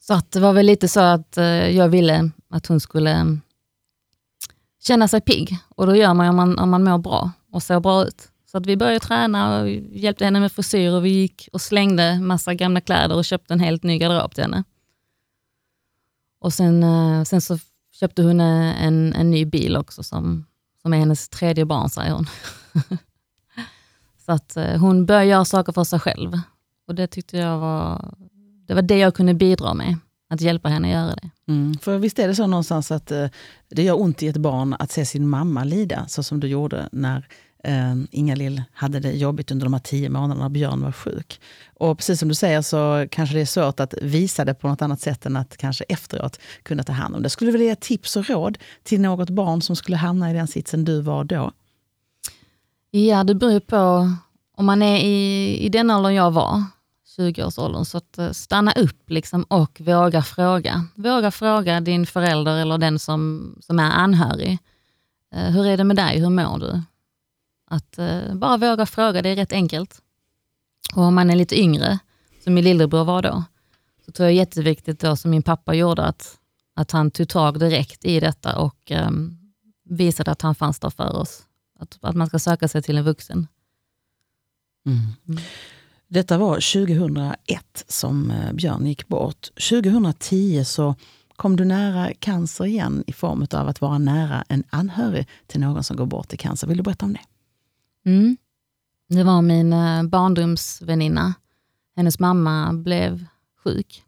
Så 0.00 0.14
att 0.14 0.32
det 0.32 0.40
var 0.40 0.52
väl 0.52 0.66
lite 0.66 0.88
så 0.88 1.00
att 1.00 1.36
eh, 1.36 1.44
jag 1.76 1.88
ville 1.88 2.30
att 2.50 2.66
hon 2.66 2.80
skulle 2.80 3.38
känna 4.88 5.08
sig 5.08 5.20
pigg. 5.20 5.58
Och 5.68 5.86
då 5.86 5.96
gör 5.96 6.14
man 6.14 6.26
ju 6.26 6.30
om 6.30 6.36
man, 6.36 6.58
om 6.58 6.70
man 6.70 6.84
mår 6.84 6.98
bra 6.98 7.30
och 7.52 7.62
ser 7.62 7.80
bra 7.80 8.04
ut. 8.04 8.28
Så 8.50 8.58
att 8.58 8.66
vi 8.66 8.76
började 8.76 9.00
träna 9.00 9.60
och 9.60 9.70
hjälpte 9.70 10.24
henne 10.24 10.40
med 10.40 10.52
frisyr 10.52 10.90
och 10.90 11.04
vi 11.04 11.10
gick 11.10 11.48
och 11.52 11.60
slängde 11.60 12.20
massa 12.20 12.54
gamla 12.54 12.80
kläder 12.80 13.16
och 13.16 13.24
köpte 13.24 13.54
en 13.54 13.60
helt 13.60 13.82
ny 13.82 13.98
garderob 13.98 14.34
till 14.34 14.44
henne. 14.44 14.64
Och 16.40 16.52
sen, 16.52 16.82
eh, 16.82 17.24
sen 17.24 17.40
så 17.40 17.58
köpte 17.92 18.22
hon 18.22 18.40
eh, 18.40 18.84
en, 18.84 19.12
en 19.12 19.30
ny 19.30 19.44
bil 19.44 19.76
också 19.76 20.02
som, 20.02 20.46
som 20.82 20.92
är 20.92 20.98
hennes 20.98 21.28
tredje 21.28 21.64
barn, 21.64 21.88
säger 21.88 22.12
hon. 22.12 22.26
så 24.26 24.32
att 24.32 24.56
eh, 24.56 24.76
hon 24.76 25.06
började 25.06 25.26
göra 25.26 25.44
saker 25.44 25.72
för 25.72 25.84
sig 25.84 26.00
själv. 26.00 26.40
Och 26.86 26.94
det 26.94 27.06
tyckte 27.06 27.36
jag 27.36 27.58
var 27.58 28.14
det, 28.66 28.74
var 28.74 28.82
det 28.82 28.98
jag 28.98 29.14
kunde 29.14 29.34
bidra 29.34 29.74
med, 29.74 29.96
att 30.28 30.40
hjälpa 30.40 30.68
henne 30.68 30.88
att 30.88 30.94
göra 30.94 31.14
det. 31.14 31.52
Mm, 31.52 31.78
för 31.78 31.98
visst 31.98 32.18
är 32.18 32.28
det 32.28 32.34
så 32.34 32.46
någonstans 32.46 32.90
att 32.90 33.06
det 33.68 33.82
gör 33.82 34.00
ont 34.00 34.22
i 34.22 34.28
ett 34.28 34.36
barn 34.36 34.76
att 34.78 34.90
se 34.90 35.04
sin 35.04 35.28
mamma 35.28 35.64
lida, 35.64 36.08
så 36.08 36.22
som 36.22 36.40
du 36.40 36.48
gjorde 36.48 36.88
när 36.92 37.26
eh, 37.64 37.94
Inga-Lill 38.10 38.62
hade 38.72 39.00
det 39.00 39.12
jobbigt 39.12 39.50
under 39.50 39.66
de 39.66 39.72
här 39.72 39.80
tio 39.80 40.08
månaderna 40.08 40.48
Björn 40.48 40.82
var 40.82 40.92
sjuk. 40.92 41.40
Och 41.74 41.98
precis 41.98 42.20
som 42.20 42.28
du 42.28 42.34
säger 42.34 42.62
så 42.62 43.06
kanske 43.10 43.36
det 43.36 43.40
är 43.40 43.46
svårt 43.46 43.80
att 43.80 43.94
visa 44.02 44.44
det 44.44 44.54
på 44.54 44.68
något 44.68 44.82
annat 44.82 45.00
sätt 45.00 45.26
än 45.26 45.36
att 45.36 45.56
kanske 45.56 45.84
efteråt 45.84 46.40
kunna 46.62 46.82
ta 46.82 46.92
hand 46.92 47.16
om 47.16 47.22
det. 47.22 47.30
Skulle 47.30 47.48
du 47.48 47.52
vilja 47.52 47.68
ge 47.68 47.76
tips 47.76 48.16
och 48.16 48.30
råd 48.30 48.58
till 48.82 49.00
något 49.00 49.30
barn 49.30 49.62
som 49.62 49.76
skulle 49.76 49.96
hamna 49.96 50.30
i 50.30 50.34
den 50.34 50.46
sitsen 50.46 50.84
du 50.84 51.00
var 51.00 51.24
då? 51.24 51.52
Ja, 52.90 53.24
det 53.24 53.34
beror 53.34 53.60
på 53.60 54.10
om 54.56 54.66
man 54.66 54.82
är 54.82 54.96
i, 54.96 55.56
i 55.58 55.68
den 55.68 55.90
åldern 55.90 56.14
jag 56.14 56.30
var, 56.30 56.64
20-årsåldern, 57.18 57.84
så 57.84 57.98
att 57.98 58.18
eh, 58.18 58.30
stanna 58.30 58.72
upp 58.72 59.10
liksom 59.10 59.42
och 59.42 59.80
våga 59.80 60.22
fråga. 60.22 60.86
Våga 60.94 61.30
fråga 61.30 61.80
din 61.80 62.06
förälder 62.06 62.56
eller 62.56 62.78
den 62.78 62.98
som, 62.98 63.54
som 63.60 63.78
är 63.78 63.90
anhörig. 63.90 64.58
Eh, 65.34 65.50
hur 65.50 65.66
är 65.66 65.76
det 65.76 65.84
med 65.84 65.96
dig? 65.96 66.20
Hur 66.20 66.30
mår 66.30 66.58
du? 66.58 66.82
Att 67.70 67.98
eh, 67.98 68.34
bara 68.34 68.56
våga 68.56 68.86
fråga, 68.86 69.22
det 69.22 69.28
är 69.28 69.36
rätt 69.36 69.52
enkelt. 69.52 70.02
Och 70.94 71.02
om 71.02 71.14
man 71.14 71.30
är 71.30 71.36
lite 71.36 71.60
yngre, 71.60 71.98
som 72.44 72.54
min 72.54 72.64
lillebror 72.64 73.04
var 73.04 73.22
då, 73.22 73.44
så 74.04 74.12
tror 74.12 74.26
jag 74.26 74.34
det 74.34 74.36
är 74.36 74.42
jätteviktigt 74.42 75.00
då 75.00 75.16
som 75.16 75.30
min 75.30 75.42
pappa 75.42 75.74
gjorde, 75.74 76.04
att, 76.04 76.38
att 76.74 76.90
han 76.90 77.10
tog 77.10 77.28
tag 77.28 77.60
direkt 77.60 78.04
i 78.04 78.20
detta 78.20 78.58
och 78.58 78.90
eh, 78.90 79.10
visade 79.84 80.30
att 80.30 80.42
han 80.42 80.54
fanns 80.54 80.80
där 80.80 80.90
för 80.90 81.16
oss. 81.16 81.42
Att, 81.78 81.98
att 82.00 82.16
man 82.16 82.26
ska 82.26 82.38
söka 82.38 82.68
sig 82.68 82.82
till 82.82 82.98
en 82.98 83.04
vuxen. 83.04 83.46
Mm. 84.86 85.38
Detta 86.08 86.38
var 86.38 86.54
2001 86.54 87.84
som 87.88 88.30
eh, 88.30 88.52
Björn 88.52 88.86
gick 88.86 89.08
bort. 89.08 89.48
2010 89.70 90.64
så 90.64 90.94
kom 91.36 91.56
du 91.56 91.64
nära 91.64 92.14
cancer 92.14 92.64
igen 92.64 93.04
i 93.06 93.12
form 93.12 93.46
av 93.52 93.68
att 93.68 93.80
vara 93.80 93.98
nära 93.98 94.44
en 94.48 94.64
anhörig 94.70 95.28
till 95.46 95.60
någon 95.60 95.84
som 95.84 95.96
går 95.96 96.06
bort 96.06 96.32
i 96.32 96.36
cancer. 96.36 96.66
Vill 96.66 96.76
du 96.76 96.82
berätta 96.82 97.06
om 97.06 97.12
det? 97.12 97.20
Mm. 98.10 98.36
Det 99.08 99.22
var 99.24 99.42
min 99.42 99.72
eh, 99.72 100.02
barndomsväninna. 100.02 101.34
Hennes 101.96 102.18
mamma 102.18 102.72
blev 102.72 103.26
sjuk. 103.64 104.04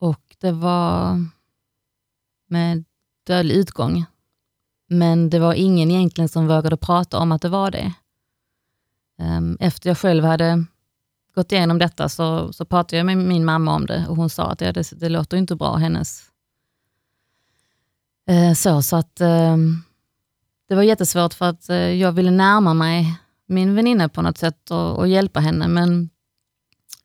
Och 0.00 0.36
det 0.38 0.52
var 0.52 1.24
med 2.46 2.84
dödlig 3.26 3.54
utgång. 3.54 4.04
Men 4.88 5.30
det 5.30 5.38
var 5.38 5.54
ingen 5.54 5.90
egentligen 5.90 6.28
som 6.28 6.46
vågade 6.46 6.76
prata 6.76 7.18
om 7.18 7.32
att 7.32 7.42
det 7.42 7.48
var 7.48 7.70
det. 7.70 7.92
Ehm, 9.20 9.56
efter 9.60 9.90
jag 9.90 9.98
själv 9.98 10.24
hade 10.24 10.64
gått 11.34 11.52
igenom 11.52 11.78
detta 11.78 12.08
så, 12.08 12.52
så 12.52 12.64
pratade 12.64 12.96
jag 12.96 13.06
med 13.06 13.18
min 13.18 13.44
mamma 13.44 13.74
om 13.74 13.86
det 13.86 14.06
och 14.08 14.16
hon 14.16 14.30
sa 14.30 14.50
att 14.50 14.58
det, 14.58 14.72
det, 14.72 14.90
det 15.00 15.08
låter 15.08 15.36
inte 15.36 15.56
bra, 15.56 15.76
hennes... 15.76 16.22
Eh, 18.28 18.52
så, 18.54 18.82
så 18.82 18.96
att 18.96 19.20
ehm, 19.20 19.82
det 20.68 20.74
var 20.74 20.82
jättesvårt 20.82 21.34
för 21.34 21.48
att 21.48 21.68
eh, 21.68 21.76
jag 21.76 22.12
ville 22.12 22.30
närma 22.30 22.74
mig 22.74 23.20
min 23.46 23.74
väninna 23.74 24.08
på 24.08 24.22
något 24.22 24.38
sätt 24.38 24.70
och, 24.70 24.98
och 24.98 25.08
hjälpa 25.08 25.40
henne, 25.40 25.68
men 25.68 26.10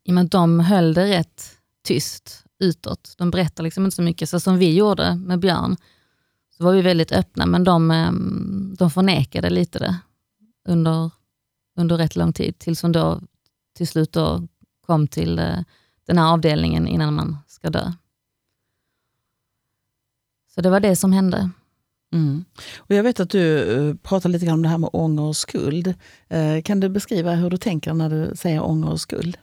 i 0.04 0.12
och 0.12 0.14
med 0.14 0.26
att 0.26 0.32
de 0.32 0.60
höll 0.60 0.94
det 0.94 1.06
rätt 1.06 1.58
tyst 1.84 2.44
utåt, 2.60 3.16
de 3.18 3.32
berättade 3.32 3.64
liksom 3.64 3.86
inte 3.86 3.96
så 3.96 4.02
mycket, 4.02 4.30
så 4.30 4.40
som 4.40 4.58
vi 4.58 4.76
gjorde 4.76 5.16
med 5.16 5.40
Björn, 5.40 5.78
så 6.58 6.64
var 6.64 6.72
vi 6.72 6.82
väldigt 6.82 7.12
öppna, 7.12 7.46
men 7.46 7.64
de, 7.64 7.92
ehm, 7.92 8.76
de 8.80 8.92
förnekade 8.92 9.50
lite 9.50 9.80
det 9.80 9.98
under, 10.68 11.12
under 11.76 11.98
rätt 11.98 12.16
lång 12.16 12.34
tid, 12.34 12.60
tills 12.60 12.82
hon 12.82 12.92
då 12.92 13.22
till 13.74 13.88
slut 13.88 14.12
då 14.12 14.48
kom 14.86 15.08
till 15.08 15.40
eh, 15.40 15.60
den 16.06 16.18
här 16.18 16.34
avdelningen 16.34 16.88
innan 16.88 17.14
man 17.14 17.38
ska 17.48 17.70
dö. 17.70 17.94
Så 20.56 20.62
det 20.62 20.70
var 20.70 20.80
det 20.80 20.96
som 20.96 21.14
hände. 21.14 21.50
Mm. 22.14 22.46
Och 22.78 22.96
jag 22.96 23.04
vet 23.04 23.20
att 23.20 23.30
du 23.30 23.74
eh, 23.90 23.96
pratar 23.96 24.30
lite 24.30 24.46
grann 24.46 24.56
om 24.56 24.62
det 24.62 24.70
här 24.70 24.78
med 24.78 24.90
ånger 24.94 25.24
och 25.24 25.38
skuld. 25.38 25.94
Eh, 26.28 26.62
kan 26.62 26.80
du 26.80 26.90
beskriva 26.90 27.36
hur 27.36 27.50
du 27.50 27.58
tänker 27.58 27.94
när 27.94 28.10
du 28.10 28.36
säger 28.36 28.64
ånger 28.64 28.90
och 28.90 29.02
skuld? 29.02 29.38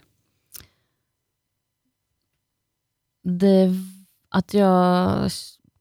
Det, 3.22 3.70
att 4.28 4.54
jag 4.54 5.30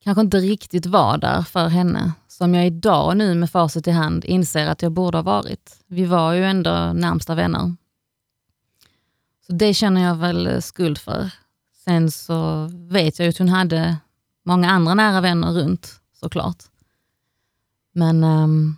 kanske 0.03 0.21
inte 0.21 0.37
riktigt 0.37 0.85
var 0.85 1.17
där 1.17 1.41
för 1.41 1.67
henne, 1.67 2.11
som 2.27 2.53
jag 2.53 2.67
idag 2.67 3.17
nu 3.17 3.35
med 3.35 3.49
facit 3.49 3.87
i 3.87 3.91
hand 3.91 4.25
inser 4.25 4.67
att 4.67 4.81
jag 4.81 4.91
borde 4.91 5.17
ha 5.17 5.23
varit. 5.23 5.77
Vi 5.87 6.05
var 6.05 6.33
ju 6.33 6.45
ändå 6.45 6.93
närmsta 6.93 7.35
vänner. 7.35 7.75
Så 9.47 9.53
Det 9.53 9.73
känner 9.73 10.01
jag 10.01 10.15
väl 10.15 10.61
skuld 10.61 10.97
för. 10.97 11.31
Sen 11.83 12.11
så 12.11 12.69
vet 12.73 13.19
jag 13.19 13.25
ju 13.25 13.29
att 13.29 13.37
hon 13.37 13.49
hade 13.49 13.97
många 14.43 14.69
andra 14.69 14.93
nära 14.93 15.21
vänner 15.21 15.51
runt 15.51 15.99
såklart. 16.13 16.63
Men 17.93 18.23
um, 18.23 18.77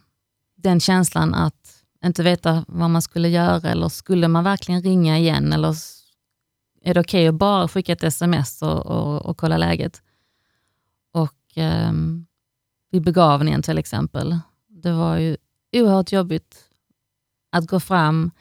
den 0.56 0.80
känslan 0.80 1.34
att 1.34 1.84
inte 2.06 2.24
veta 2.24 2.66
vad 2.68 2.90
man 2.90 3.02
skulle 3.02 3.30
göra 3.30 3.70
eller 3.70 3.90
skulle 3.90 4.28
man 4.28 4.44
verkligen 4.44 4.82
ringa 4.82 5.18
igen 5.18 5.54
eller 5.54 5.76
är 6.82 6.94
det 6.94 7.00
okej 7.00 7.22
okay 7.22 7.28
att 7.28 7.36
bara 7.36 7.68
skicka 7.68 7.94
ett 7.94 8.04
sms 8.04 8.62
och, 8.62 8.86
och, 8.86 9.26
och 9.26 9.38
kolla 9.38 9.58
läget? 9.58 10.02
Eh, 11.58 11.92
vid 12.92 13.04
begravningen 13.04 13.62
till 13.62 13.78
exempel, 13.78 14.40
det 14.68 14.92
var 14.92 15.18
ju 15.18 15.38
oerhört 15.72 16.12
jobbigt 16.12 16.70
att 17.50 17.68
gå 17.68 17.80
fram 17.80 18.32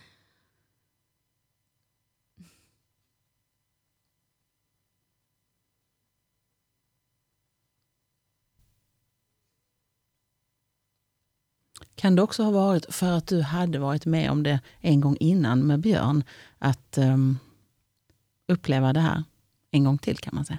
Kan 12.02 12.16
det 12.16 12.22
också 12.22 12.42
ha 12.42 12.50
varit 12.50 12.94
för 12.94 13.12
att 13.12 13.26
du 13.26 13.42
hade 13.42 13.78
varit 13.78 14.06
med 14.06 14.30
om 14.30 14.42
det 14.42 14.60
en 14.80 15.00
gång 15.00 15.16
innan 15.20 15.66
med 15.66 15.80
Björn, 15.80 16.24
att 16.58 16.98
um, 16.98 17.38
uppleva 18.48 18.92
det 18.92 19.00
här 19.00 19.24
en 19.70 19.84
gång 19.84 19.98
till 19.98 20.18
kan 20.18 20.34
man 20.34 20.44
säga? 20.44 20.58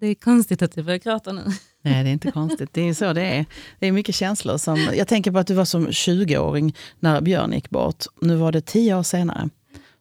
Det 0.00 0.06
är 0.06 0.14
konstigt 0.14 0.62
att 0.62 0.76
jag 0.76 0.86
börjar 0.86 0.98
gråta 0.98 1.32
nu. 1.32 1.42
Nej, 1.82 2.04
det 2.04 2.10
är 2.10 2.12
inte 2.12 2.30
konstigt. 2.30 2.70
Det 2.72 2.88
är 2.88 2.94
så 2.94 3.12
det 3.12 3.22
är. 3.22 3.46
Det 3.78 3.86
är 3.86 3.92
mycket 3.92 4.14
känslor. 4.14 4.56
Som, 4.56 4.76
jag 4.94 5.08
tänker 5.08 5.30
på 5.30 5.38
att 5.38 5.46
du 5.46 5.54
var 5.54 5.64
som 5.64 5.88
20-åring 5.88 6.76
när 6.98 7.20
Björn 7.20 7.52
gick 7.52 7.70
bort. 7.70 8.04
Nu 8.20 8.36
var 8.36 8.52
det 8.52 8.60
10 8.60 8.94
år 8.94 9.02
senare. 9.02 9.48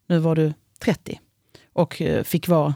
Nu 0.07 0.19
var 0.19 0.35
du 0.35 0.53
30 0.79 1.19
och 1.73 2.01
eh, 2.01 2.23
fick 2.23 2.47
vara 2.47 2.75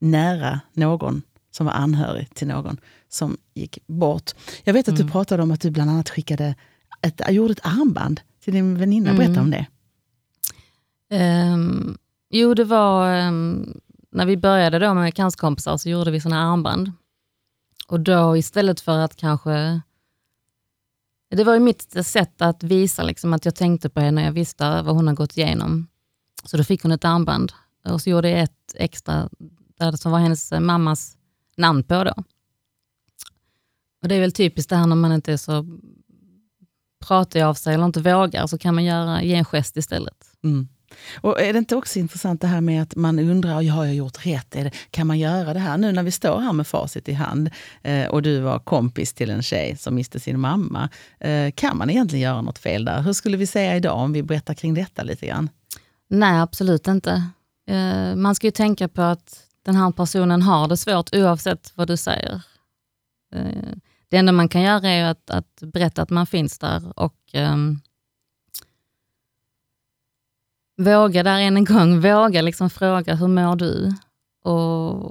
nära 0.00 0.60
någon 0.72 1.22
som 1.50 1.66
var 1.66 1.72
anhörig 1.72 2.34
till 2.34 2.46
någon 2.46 2.80
som 3.08 3.36
gick 3.54 3.78
bort. 3.86 4.30
Jag 4.64 4.72
vet 4.72 4.88
att 4.88 4.94
mm. 4.94 5.06
du 5.06 5.12
pratade 5.12 5.42
om 5.42 5.50
att 5.50 5.60
du 5.60 5.70
bland 5.70 5.90
annat 5.90 6.10
skickade 6.10 6.54
ett, 7.02 7.20
gjorde 7.30 7.52
ett 7.52 7.66
armband 7.66 8.20
till 8.44 8.54
din 8.54 8.78
väninna. 8.78 9.14
Berätta 9.14 9.40
mm. 9.40 9.44
om 9.44 9.50
det. 9.50 9.66
Um, 11.52 11.98
jo, 12.30 12.54
det 12.54 12.64
var 12.64 13.26
um, 13.28 13.80
när 14.16 14.26
vi 14.26 14.36
började 14.36 14.78
då 14.78 14.94
med 14.94 15.14
cancerkompisar 15.14 15.76
så 15.76 15.88
gjorde 15.88 16.10
vi 16.10 16.20
såna 16.20 16.52
armband. 16.52 16.92
Och 17.88 18.00
då 18.00 18.36
istället 18.36 18.80
för 18.80 18.98
att 18.98 19.16
kanske... 19.16 19.80
Det 21.30 21.44
var 21.44 21.54
ju 21.54 21.60
mitt 21.60 22.06
sätt 22.06 22.42
att 22.42 22.62
visa 22.62 23.02
liksom, 23.02 23.32
att 23.32 23.44
jag 23.44 23.54
tänkte 23.54 23.88
på 23.88 24.00
henne, 24.00 24.24
jag 24.24 24.32
visste 24.32 24.82
vad 24.82 24.96
hon 24.96 25.06
har 25.06 25.14
gått 25.14 25.36
igenom. 25.36 25.88
Så 26.44 26.56
då 26.56 26.64
fick 26.64 26.82
hon 26.82 26.92
ett 26.92 27.04
armband 27.04 27.52
och 27.84 28.02
så 28.02 28.10
gjorde 28.10 28.30
jag 28.30 28.42
ett 28.42 28.74
extra 28.74 29.28
där 29.78 29.92
som 29.92 30.12
var 30.12 30.18
hennes 30.18 30.52
mammas 30.60 31.16
namn 31.56 31.82
på. 31.82 32.04
Då. 32.04 32.14
Och 34.02 34.08
Det 34.08 34.14
är 34.14 34.20
väl 34.20 34.32
typiskt 34.32 34.70
det 34.70 34.76
här 34.76 34.86
när 34.86 34.96
man 34.96 35.12
inte 35.12 35.32
är 35.32 35.36
så 35.36 35.66
pratig 37.06 37.42
av 37.42 37.54
sig 37.54 37.74
eller 37.74 37.84
inte 37.84 38.00
vågar, 38.00 38.46
så 38.46 38.58
kan 38.58 38.74
man 38.74 38.84
göra, 38.84 39.22
ge 39.22 39.34
en 39.34 39.44
gest 39.44 39.76
istället. 39.76 40.26
Mm. 40.44 40.68
Och 41.20 41.40
Är 41.40 41.52
det 41.52 41.58
inte 41.58 41.76
också 41.76 41.98
intressant 41.98 42.40
det 42.40 42.46
här 42.46 42.60
med 42.60 42.82
att 42.82 42.96
man 42.96 43.18
undrar, 43.18 43.62
har 43.70 43.84
jag 43.84 43.94
gjort 43.94 44.26
rätt? 44.26 44.56
Är 44.56 44.64
det, 44.64 44.70
kan 44.90 45.06
man 45.06 45.18
göra 45.18 45.54
det 45.54 45.60
här? 45.60 45.78
Nu 45.78 45.92
när 45.92 46.02
vi 46.02 46.10
står 46.10 46.40
här 46.40 46.52
med 46.52 46.66
facit 46.66 47.08
i 47.08 47.12
hand 47.12 47.50
eh, 47.82 48.06
och 48.06 48.22
du 48.22 48.40
var 48.40 48.58
kompis 48.58 49.14
till 49.14 49.30
en 49.30 49.42
tjej 49.42 49.76
som 49.76 49.94
miste 49.94 50.20
sin 50.20 50.40
mamma. 50.40 50.88
Eh, 51.20 51.50
kan 51.54 51.76
man 51.76 51.90
egentligen 51.90 52.22
göra 52.22 52.42
något 52.42 52.58
fel 52.58 52.84
där? 52.84 53.02
Hur 53.02 53.12
skulle 53.12 53.36
vi 53.36 53.46
säga 53.46 53.76
idag 53.76 53.98
om 53.98 54.12
vi 54.12 54.22
berättar 54.22 54.54
kring 54.54 54.74
detta 54.74 55.02
lite 55.02 55.26
grann? 55.26 55.50
Nej, 56.08 56.40
absolut 56.40 56.88
inte. 56.88 57.22
Eh, 57.68 58.16
man 58.16 58.34
ska 58.34 58.46
ju 58.46 58.50
tänka 58.50 58.88
på 58.88 59.02
att 59.02 59.42
den 59.64 59.76
här 59.76 59.92
personen 59.92 60.42
har 60.42 60.68
det 60.68 60.76
svårt 60.76 61.14
oavsett 61.14 61.72
vad 61.74 61.88
du 61.88 61.96
säger. 61.96 62.42
Eh, 63.34 63.72
det 64.08 64.16
enda 64.16 64.32
man 64.32 64.48
kan 64.48 64.62
göra 64.62 64.88
är 64.88 65.04
att, 65.04 65.30
att 65.30 65.60
berätta 65.60 66.02
att 66.02 66.10
man 66.10 66.26
finns 66.26 66.58
där 66.58 66.98
och 67.00 67.16
um, 67.34 67.80
våga 70.76 71.22
där 71.22 71.40
än 71.40 71.56
en 71.56 71.64
gång, 71.64 72.00
våga 72.00 72.42
liksom 72.42 72.70
fråga 72.70 73.14
hur 73.14 73.28
mår 73.28 73.56
du? 73.56 73.94
Och, 74.42 75.04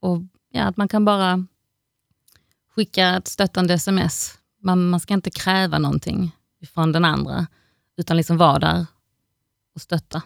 och 0.00 0.22
ja, 0.50 0.64
att 0.64 0.76
man 0.76 0.88
kan 0.88 1.04
bara 1.04 1.46
skicka 2.74 3.16
ett 3.16 3.28
stöttande 3.28 3.74
sms. 3.74 4.38
Man, 4.62 4.90
man 4.90 5.00
ska 5.00 5.14
inte 5.14 5.30
kräva 5.30 5.78
någonting 5.78 6.36
från 6.74 6.92
den 6.92 7.04
andra, 7.04 7.46
utan 7.96 8.16
liksom 8.16 8.36
vara 8.36 8.58
där 8.58 8.86
och 9.74 9.80
stötta. 9.80 10.22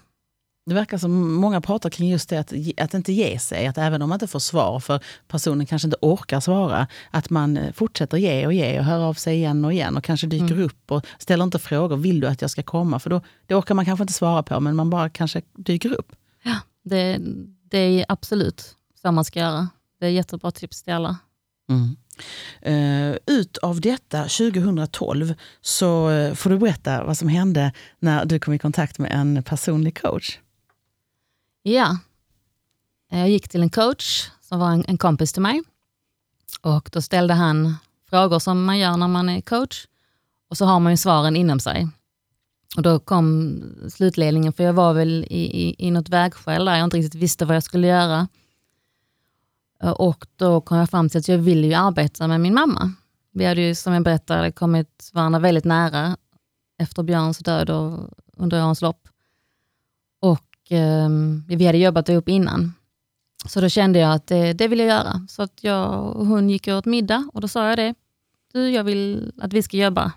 Det 0.67 0.75
verkar 0.75 0.99
som 0.99 1.35
många 1.35 1.61
pratar 1.61 1.91
kring 1.91 2.11
just 2.11 2.29
det 2.29 2.37
att, 2.37 2.53
att 2.77 2.95
inte 2.95 3.13
ge 3.13 3.39
sig. 3.39 3.67
Att 3.67 3.79
även 3.79 4.03
om 4.03 4.09
man 4.09 4.17
inte 4.17 4.27
får 4.27 4.39
svar, 4.39 4.81
för 4.81 5.01
personen 5.29 5.67
kanske 5.67 5.87
inte 5.87 5.97
orkar 6.01 6.41
svara, 6.41 6.87
att 7.11 7.31
man 7.31 7.57
eh, 7.57 7.73
fortsätter 7.73 8.17
ge 8.17 8.47
och 8.47 8.53
ge 8.53 8.79
och 8.79 8.85
hör 8.85 9.01
av 9.01 9.15
sig 9.15 9.37
igen 9.37 9.65
och 9.65 9.73
igen 9.73 9.97
och 9.97 10.05
kanske 10.05 10.27
dyker 10.27 10.55
mm. 10.55 10.65
upp 10.65 10.91
och 10.91 11.07
ställer 11.19 11.45
inte 11.45 11.59
frågor. 11.59 11.97
Vill 11.97 12.21
du 12.21 12.27
att 12.27 12.41
jag 12.41 12.51
ska 12.51 12.63
komma? 12.63 12.99
För 12.99 13.11
då 13.11 13.21
det 13.47 13.55
orkar 13.55 13.75
man 13.75 13.85
kanske 13.85 14.03
inte 14.03 14.13
svara 14.13 14.43
på, 14.43 14.61
men 14.61 14.77
man 14.77 14.91
bara 14.91 15.11
kanske 15.11 15.43
dyker 15.53 15.93
upp. 15.93 16.13
Ja, 16.43 16.57
det, 16.85 17.19
det 17.71 17.79
är 17.79 18.07
absolut 18.09 18.77
så 19.03 19.13
man 19.13 19.25
ska 19.25 19.41
göra. 19.41 19.69
Det 20.01 20.07
är 20.07 20.11
jättebra 20.11 20.51
tips 20.51 20.83
till 20.83 20.93
alla. 20.93 21.17
Mm. 21.69 21.97
Uh, 22.67 23.17
ut 23.27 23.59
av 23.59 23.81
detta 23.81 24.23
2012 24.23 25.35
så 25.61 26.11
uh, 26.11 26.35
får 26.35 26.51
du 26.51 26.59
berätta 26.59 27.05
vad 27.05 27.19
som 27.19 27.29
hände 27.29 27.73
när 27.99 28.25
du 28.25 28.39
kom 28.39 28.55
i 28.55 28.59
kontakt 28.59 28.99
med 28.99 29.13
en 29.13 29.43
personlig 29.43 30.01
coach. 30.01 30.39
Ja. 31.67 31.99
Eh, 33.11 33.19
jag 33.19 33.29
gick 33.29 33.49
till 33.49 33.63
en 33.63 33.71
coach 33.71 34.31
som 34.41 34.59
var 34.59 34.71
en, 34.71 34.85
en 34.89 34.99
kompis 34.99 35.33
till 35.33 35.43
mig. 35.43 35.63
Och 36.61 36.91
Då 36.93 37.03
ställde 37.03 37.35
han 37.35 37.77
frågor 38.11 38.39
som 38.39 38.65
man 38.65 38.79
gör 38.79 38.97
när 38.97 39.09
man 39.09 39.29
är 39.29 39.41
coach. 39.41 39.87
Och 40.51 40.57
så 40.57 40.65
har 40.65 40.81
man 40.81 40.93
ju 40.93 40.97
svaren 40.97 41.37
inom 41.37 41.61
sig. 41.61 41.89
Och 42.77 42.83
Då 42.83 42.99
kom 42.99 43.63
slutledningen, 43.89 44.53
för 44.53 44.65
jag 44.65 44.73
var 44.73 44.95
väl 44.95 45.27
i, 45.31 45.63
i, 45.63 45.87
i 45.87 45.91
något 45.91 46.09
vägskäl 46.09 46.65
där 46.65 46.77
jag 46.77 46.85
inte 46.85 46.97
riktigt 46.97 47.23
visste 47.23 47.45
vad 47.45 47.57
jag 47.57 47.63
skulle 47.63 47.87
göra. 47.87 48.29
Eh, 49.83 49.91
och 49.91 50.27
Då 50.37 50.61
kom 50.61 50.79
jag 50.79 50.91
fram 50.91 51.09
till 51.09 51.19
att 51.19 51.29
jag 51.29 51.39
ville 51.39 51.67
ju 51.67 51.75
arbeta 51.75 52.27
med 52.27 52.41
min 52.41 52.55
mamma. 52.55 52.93
Vi 53.33 53.45
hade 53.45 53.61
ju 53.61 53.75
som 53.75 53.93
jag 53.93 54.03
berättade 54.03 54.53
kommit 54.53 55.11
varandra 55.13 55.39
väldigt 55.39 55.65
nära 55.65 56.17
efter 56.79 57.03
Björns 57.03 57.39
död 57.39 57.71
och 57.71 58.11
under 58.37 58.65
årens 58.65 58.83
lopp. 58.83 59.09
Och 60.65 60.73
eh, 60.73 61.09
Vi 61.47 61.67
hade 61.67 61.79
jobbat 61.79 62.09
ihop 62.09 62.29
innan. 62.29 62.73
Så 63.47 63.61
då 63.61 63.69
kände 63.69 63.99
jag 63.99 64.13
att 64.13 64.27
det, 64.27 64.53
det 64.53 64.69
vill 64.69 64.79
jag 64.79 64.89
göra. 64.89 65.27
Så 65.29 65.43
att 65.43 65.65
jag 65.65 66.17
och 66.17 66.27
hon 66.27 66.51
gick 66.51 66.69
åt 66.69 66.85
middag 66.85 67.29
och 67.33 67.41
då 67.41 67.49
sa 67.49 67.69
jag 67.69 67.79
det. 67.79 67.95
Du, 68.53 68.71
jag 68.71 68.85
vill 68.85 69.33
att 69.41 69.53
vi 69.53 69.63
ska 69.63 69.77
jobba 69.77 70.13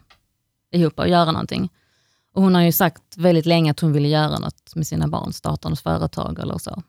ihop 0.71 0.99
och 0.99 1.07
göra 1.09 1.31
någonting. 1.31 1.69
Och 2.33 2.41
hon 2.43 2.55
har 2.55 2.61
ju 2.61 2.71
sagt 2.71 3.17
väldigt 3.17 3.45
länge 3.45 3.71
att 3.71 3.79
hon 3.79 3.93
ville 3.93 4.07
göra 4.07 4.39
något 4.39 4.75
med 4.75 4.87
sina 4.87 5.07
barn, 5.07 5.33
starta 5.33 5.69
något 5.69 5.79
företag 5.79 6.39
eller 6.39 6.57
så. 6.57 6.83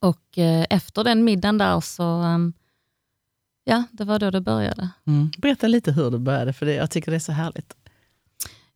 Och 0.00 0.38
eh, 0.38 0.66
efter 0.70 1.04
den 1.04 1.24
middagen 1.24 1.58
där 1.58 1.80
så, 1.80 2.22
eh, 2.22 2.38
ja, 3.64 3.84
det 3.92 4.04
var 4.04 4.18
då 4.18 4.30
det 4.30 4.40
började. 4.40 4.88
Mm. 5.06 5.30
Berätta 5.38 5.66
lite 5.66 5.92
hur 5.92 6.10
det 6.10 6.18
började, 6.18 6.52
för 6.52 6.66
det, 6.66 6.74
jag 6.74 6.90
tycker 6.90 7.10
det 7.10 7.16
är 7.16 7.20
så 7.20 7.32
härligt. 7.32 7.76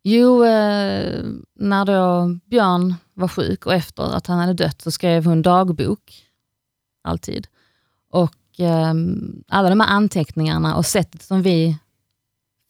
Jo, 0.02 0.44
eh, 0.44 1.24
när 1.54 1.84
då 1.84 2.28
Björn 2.44 2.94
var 3.20 3.28
sjuk 3.28 3.66
och 3.66 3.74
efter 3.74 4.02
att 4.02 4.26
han 4.26 4.38
hade 4.38 4.52
dött 4.52 4.82
så 4.82 4.90
skrev 4.90 5.24
hon 5.24 5.42
dagbok, 5.42 6.24
alltid. 7.02 7.46
Och 8.10 8.60
eh, 8.60 8.94
alla 9.48 9.68
de 9.68 9.80
här 9.80 9.88
anteckningarna 9.88 10.76
och 10.76 10.86
sättet 10.86 11.22
som 11.22 11.42
vi 11.42 11.78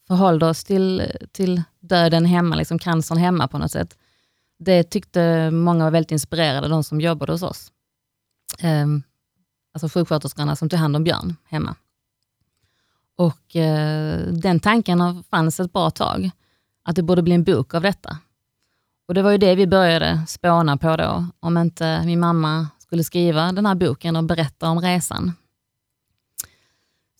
förhåller 0.07 0.49
oss 0.49 0.63
till, 0.63 1.11
till 1.31 1.61
döden 1.79 2.25
hemma, 2.25 2.55
liksom 2.55 2.79
cancern 2.79 3.17
hemma 3.17 3.47
på 3.47 3.57
något 3.57 3.71
sätt. 3.71 3.97
Det 4.59 4.83
tyckte 4.83 5.51
många 5.51 5.83
var 5.83 5.91
väldigt 5.91 6.11
inspirerade, 6.11 6.67
de 6.67 6.83
som 6.83 7.01
jobbade 7.01 7.31
hos 7.31 7.43
oss. 7.43 7.71
Eh, 8.59 8.87
alltså 9.73 9.99
sjuksköterskorna 9.99 10.55
som 10.55 10.69
tog 10.69 10.79
hand 10.79 10.95
om 10.95 11.03
Björn 11.03 11.35
hemma. 11.43 11.75
Och 13.15 13.55
eh, 13.55 14.27
Den 14.27 14.59
tanken 14.59 15.23
fanns 15.23 15.59
ett 15.59 15.73
bra 15.73 15.89
tag 15.89 16.31
att 16.83 16.95
det 16.95 17.03
borde 17.03 17.21
bli 17.21 17.33
en 17.33 17.43
bok 17.43 17.73
av 17.73 17.81
detta. 17.81 18.17
Och 19.07 19.13
Det 19.13 19.21
var 19.21 19.31
ju 19.31 19.37
det 19.37 19.55
vi 19.55 19.67
började 19.67 20.23
spåna 20.27 20.77
på 20.77 20.95
då, 20.95 21.25
om 21.39 21.57
inte 21.57 22.03
min 22.05 22.19
mamma 22.19 22.67
skulle 22.79 23.03
skriva 23.03 23.51
den 23.51 23.65
här 23.65 23.75
boken 23.75 24.15
och 24.15 24.23
berätta 24.23 24.69
om 24.69 24.81
resan. 24.81 25.33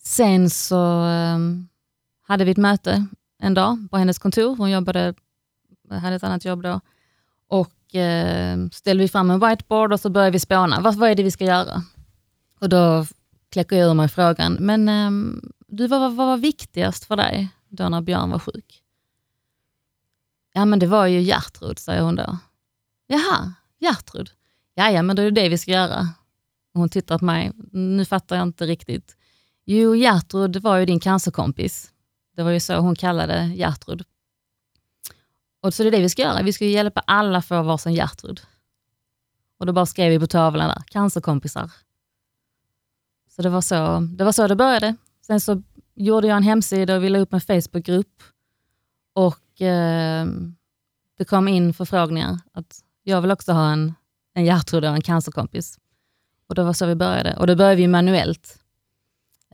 Sen 0.02 0.50
så 0.50 1.02
ehm, 1.02 1.68
hade 2.22 2.44
vi 2.44 2.50
ett 2.50 2.56
möte 2.56 3.06
en 3.38 3.54
dag 3.54 3.88
på 3.90 3.96
hennes 3.96 4.18
kontor. 4.18 4.56
Hon 4.56 4.70
jobbade, 4.70 5.14
hade 5.90 6.16
ett 6.16 6.24
annat 6.24 6.44
jobb 6.44 6.62
då. 6.62 6.80
Och 7.48 7.94
ehm, 7.94 8.70
ställde 8.70 9.02
vi 9.04 9.08
fram 9.08 9.30
en 9.30 9.40
whiteboard 9.40 9.92
och 9.92 10.00
så 10.00 10.10
började 10.10 10.30
vi 10.30 10.40
spåna. 10.40 10.80
Vad, 10.80 10.94
vad 10.94 11.10
är 11.10 11.14
det 11.14 11.22
vi 11.22 11.30
ska 11.30 11.44
göra? 11.44 11.82
Och 12.58 12.68
då 12.68 13.06
kläcker 13.50 13.76
jag 13.76 13.90
ur 13.90 13.94
mig 13.94 14.08
frågan, 14.08 14.56
men 14.60 14.88
ehm, 14.88 15.52
du, 15.68 15.86
vad, 15.86 16.00
vad 16.00 16.26
var 16.26 16.36
viktigast 16.36 17.04
för 17.04 17.16
dig 17.16 17.48
då 17.68 17.88
när 17.88 18.00
Björn 18.00 18.30
var 18.30 18.38
sjuk? 18.38 18.81
Ja, 20.52 20.64
men 20.64 20.78
det 20.78 20.86
var 20.86 21.06
ju 21.06 21.20
Gertrud, 21.20 21.78
säger 21.78 22.02
hon 22.02 22.16
då. 22.16 22.38
Jaha, 23.06 23.52
Gertrud. 23.80 24.30
Ja, 24.74 24.90
ja, 24.90 25.02
men 25.02 25.16
då 25.16 25.22
är 25.22 25.30
det 25.30 25.40
det 25.42 25.48
vi 25.48 25.58
ska 25.58 25.70
göra. 25.70 26.08
hon 26.74 26.88
tittar 26.88 27.18
på 27.18 27.24
mig. 27.24 27.52
Nu 27.72 28.04
fattar 28.04 28.36
jag 28.36 28.42
inte 28.42 28.66
riktigt. 28.66 29.16
Jo, 29.64 29.94
Gertrud 29.94 30.56
var 30.56 30.76
ju 30.76 30.86
din 30.86 31.00
cancerkompis. 31.00 31.92
Det 32.36 32.42
var 32.42 32.50
ju 32.50 32.60
så 32.60 32.76
hon 32.76 32.96
kallade 32.96 33.52
Gertrud. 33.54 34.04
Och 35.60 35.74
så 35.74 35.82
det 35.82 35.88
är 35.88 35.90
det 35.90 36.00
vi 36.00 36.08
ska 36.08 36.22
göra. 36.22 36.42
Vi 36.42 36.52
ska 36.52 36.64
hjälpa 36.64 37.02
alla 37.06 37.42
få 37.42 37.62
varsin 37.62 37.94
Gertrud. 37.94 38.40
Och 39.58 39.66
då 39.66 39.72
bara 39.72 39.86
skrev 39.86 40.10
vi 40.10 40.18
på 40.18 40.26
tavlan 40.26 40.68
där, 40.68 40.82
cancerkompisar. 40.86 41.70
Så 43.36 43.42
det 43.42 43.48
var 43.48 43.60
så 43.60 44.00
det, 44.00 44.24
var 44.24 44.32
så 44.32 44.46
det 44.46 44.56
började. 44.56 44.96
Sen 45.26 45.40
så 45.40 45.62
gjorde 45.94 46.28
jag 46.28 46.36
en 46.36 46.42
hemsida 46.42 46.96
och 46.96 47.04
vi 47.04 47.18
upp 47.18 47.32
en 47.32 47.40
Facebookgrupp. 47.40 48.22
Och 49.12 49.41
eh, 49.60 50.26
det 51.18 51.24
kom 51.24 51.48
in 51.48 51.74
förfrågningar 51.74 52.38
att 52.52 52.80
jag 53.02 53.20
vill 53.20 53.30
också 53.30 53.52
ha 53.52 53.72
en, 53.72 53.94
en 54.34 54.44
Gertrud 54.44 54.84
och 54.84 54.94
en 54.94 55.00
cancerkompis. 55.00 55.78
Och 56.46 56.54
det 56.54 56.64
var 56.64 56.72
så 56.72 56.86
vi 56.86 56.94
började. 56.94 57.36
Och 57.36 57.46
då 57.46 57.56
började 57.56 57.76
vi 57.76 57.88
manuellt. 57.88 58.58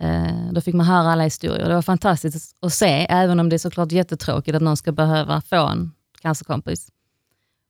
Eh, 0.00 0.52
då 0.52 0.60
fick 0.60 0.74
man 0.74 0.86
höra 0.86 1.12
alla 1.12 1.24
historier. 1.24 1.68
Det 1.68 1.74
var 1.74 1.82
fantastiskt 1.82 2.56
att 2.60 2.72
se, 2.72 3.06
även 3.10 3.40
om 3.40 3.48
det 3.48 3.56
är 3.56 3.58
såklart 3.58 3.92
jättetråkigt 3.92 4.56
att 4.56 4.62
någon 4.62 4.76
ska 4.76 4.92
behöva 4.92 5.40
få 5.40 5.66
en 5.66 5.92
cancerkompis. 6.22 6.88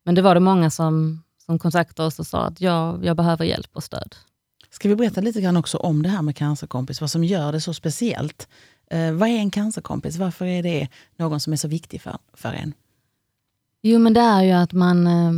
Men 0.04 0.14
det 0.14 0.22
var 0.22 0.34
det 0.34 0.40
många 0.40 0.70
som, 0.70 1.22
som 1.46 1.58
kontaktade 1.58 2.06
oss 2.06 2.18
och 2.18 2.26
sa 2.26 2.44
att 2.44 2.60
jag, 2.60 3.04
jag 3.04 3.16
behöver 3.16 3.44
hjälp 3.44 3.70
och 3.72 3.84
stöd. 3.84 4.16
Ska 4.70 4.88
vi 4.88 4.96
berätta 4.96 5.20
lite 5.20 5.40
grann 5.40 5.56
också 5.56 5.78
om 5.78 6.02
det 6.02 6.08
här 6.08 6.22
med 6.22 6.36
cancerkompis, 6.36 7.00
vad 7.00 7.10
som 7.10 7.24
gör 7.24 7.52
det 7.52 7.60
så 7.60 7.74
speciellt? 7.74 8.48
Eh, 8.90 9.12
vad 9.12 9.29
är 9.29 9.38
en 9.38 9.51
cancerkompis? 9.51 10.16
Varför 10.16 10.44
är 10.44 10.62
det 10.62 10.88
någon 11.16 11.40
som 11.40 11.53
är 11.53 11.57
så 11.57 11.68
viktig 11.68 12.03
för, 12.03 12.18
för 12.35 12.53
en? 12.53 12.74
Jo, 13.83 13.98
men 13.98 14.14
det 14.14 14.20
är 14.20 14.42
ju 14.42 14.53
att 14.53 14.72
man 14.72 15.07
eh, 15.07 15.33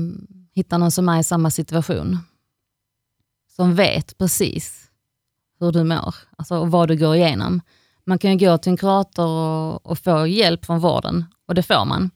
hittar 0.55 0.79
någon 0.79 0.91
som 0.91 1.09
är 1.09 1.21
i 1.21 1.25
samma 1.25 1.51
situation. 1.51 2.19
Som 3.57 3.75
vet 3.75 4.19
precis 4.19 4.91
hur 5.61 5.73
du 5.73 5.85
mår 5.85 6.15
alltså, 6.37 6.59
och 6.59 6.71
vad 6.71 6.89
du 6.89 6.97
går 6.97 7.17
igenom. 7.17 7.61
Man 8.05 8.19
kan 8.19 8.39
ju 8.39 8.47
gå 8.47 8.59
till 8.59 8.71
en 8.71 8.77
kurator 8.77 9.27
och, 9.27 9.87
och 9.87 9.99
få 9.99 10.27
hjälp 10.27 10.65
från 10.65 10.79
vården 10.79 11.25
och 11.47 11.55
det 11.55 11.63
får 11.63 11.85
man. 11.85 12.11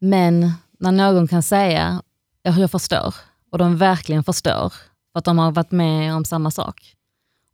Men 0.00 0.52
när 0.78 0.92
någon 0.92 1.28
kan 1.28 1.42
säga 1.42 2.02
att 2.44 2.58
jag 2.58 2.70
förstår 2.70 3.14
och 3.50 3.58
de 3.58 3.76
verkligen 3.76 4.24
förstår 4.24 4.72
för 5.12 5.18
att 5.18 5.24
de 5.24 5.38
har 5.38 5.52
varit 5.52 5.70
med 5.70 6.14
om 6.14 6.24
samma 6.24 6.50
sak. 6.50 6.96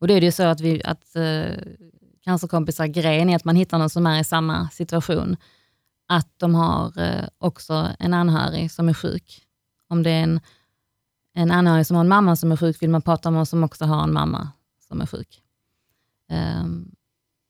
Och 0.01 0.09
då 0.09 0.15
är 0.15 0.21
det 0.21 0.27
ju 0.27 0.33
så 0.33 0.43
att, 0.43 0.61
vi, 0.61 0.83
att 0.85 1.17
eh, 1.17 1.53
cancerkompisar, 2.29 2.87
grejen 2.87 3.31
är 3.31 3.37
att 3.37 3.45
man 3.45 3.57
hittar 3.57 3.79
någon 3.79 3.91
som 3.91 4.07
är 4.07 4.21
i 4.21 4.25
samma 4.25 4.69
situation. 4.69 5.37
Att 6.09 6.29
de 6.37 6.55
har 6.55 7.01
eh, 7.03 7.25
också 7.38 7.88
en 7.99 8.14
anhörig 8.14 8.71
som 8.73 8.88
är 8.88 8.95
sjuk. 8.95 9.43
Om 9.88 10.03
det 10.03 10.11
är 10.11 10.23
en, 10.23 10.41
en 11.35 11.51
anhörig 11.51 11.87
som 11.87 11.97
har 11.97 12.05
en 12.05 12.09
mamma 12.09 12.37
som 12.37 12.53
är 12.53 12.57
sjuk, 12.57 12.83
vill 12.83 12.91
man 12.91 13.03
prata 13.03 13.31
med 13.31 13.38
någon 13.38 13.47
som 13.47 13.64
också 13.64 13.85
har 13.85 14.03
en 14.03 14.12
mamma 14.12 14.49
som 14.88 15.01
är 15.01 15.07
sjuk. 15.07 15.43
Um, 16.61 16.95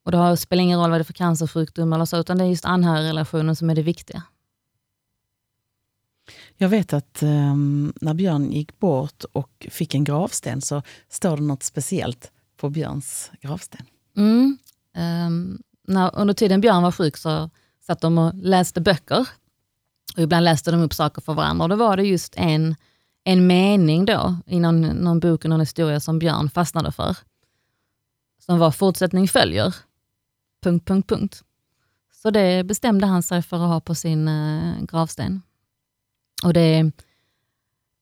och 0.04 0.12
Det 0.12 0.36
spelar 0.36 0.62
ingen 0.62 0.80
roll 0.80 0.90
vad 0.90 1.00
det 1.00 1.02
är 1.02 1.04
för 1.04 1.12
cancersjukdom 1.12 1.92
eller 1.92 2.04
så, 2.04 2.16
utan 2.16 2.38
det 2.38 2.44
är 2.44 2.48
just 2.48 2.64
anhörigrelationen 2.64 3.56
som 3.56 3.70
är 3.70 3.74
det 3.74 3.82
viktiga. 3.82 4.22
Jag 6.56 6.68
vet 6.68 6.92
att 6.92 7.22
um, 7.22 7.92
när 8.00 8.14
Björn 8.14 8.52
gick 8.52 8.78
bort 8.78 9.24
och 9.32 9.66
fick 9.70 9.94
en 9.94 10.04
gravsten 10.04 10.60
så 10.60 10.82
står 11.08 11.36
det 11.36 11.42
något 11.42 11.62
speciellt 11.62 12.32
på 12.56 12.70
Björns 12.70 13.30
gravsten. 13.40 13.86
Mm. 14.16 14.58
Um, 14.98 15.62
när, 15.88 16.10
under 16.14 16.34
tiden 16.34 16.60
Björn 16.60 16.82
var 16.82 16.92
sjuk 16.92 17.16
så 17.16 17.50
satt 17.80 18.00
de 18.00 18.18
och 18.18 18.34
läste 18.34 18.80
böcker. 18.80 19.28
Och 20.16 20.22
ibland 20.22 20.44
läste 20.44 20.70
de 20.70 20.80
upp 20.80 20.94
saker 20.94 21.22
för 21.22 21.34
varandra. 21.34 21.64
Och 21.64 21.68
då 21.68 21.76
var 21.76 21.96
det 21.96 22.02
just 22.02 22.34
en, 22.36 22.76
en 23.24 23.46
mening 23.46 24.04
då, 24.04 24.36
i 24.46 24.60
någon, 24.60 24.80
någon 24.80 25.20
bok 25.20 25.44
och 25.44 25.50
någon 25.50 25.60
historia 25.60 26.00
som 26.00 26.18
Björn 26.18 26.50
fastnade 26.50 26.92
för. 26.92 27.16
Som 28.38 28.58
var 28.58 28.70
fortsättning 28.70 29.28
följer. 29.28 29.74
Punkt, 30.62 30.88
punkt, 30.88 31.08
punkt. 31.08 31.42
Så 32.12 32.30
det 32.30 32.64
bestämde 32.64 33.06
han 33.06 33.22
sig 33.22 33.42
för 33.42 33.56
att 33.56 33.68
ha 33.68 33.80
på 33.80 33.94
sin 33.94 34.28
uh, 34.28 34.84
gravsten. 34.84 35.42
Och 36.44 36.52
det 36.52 36.92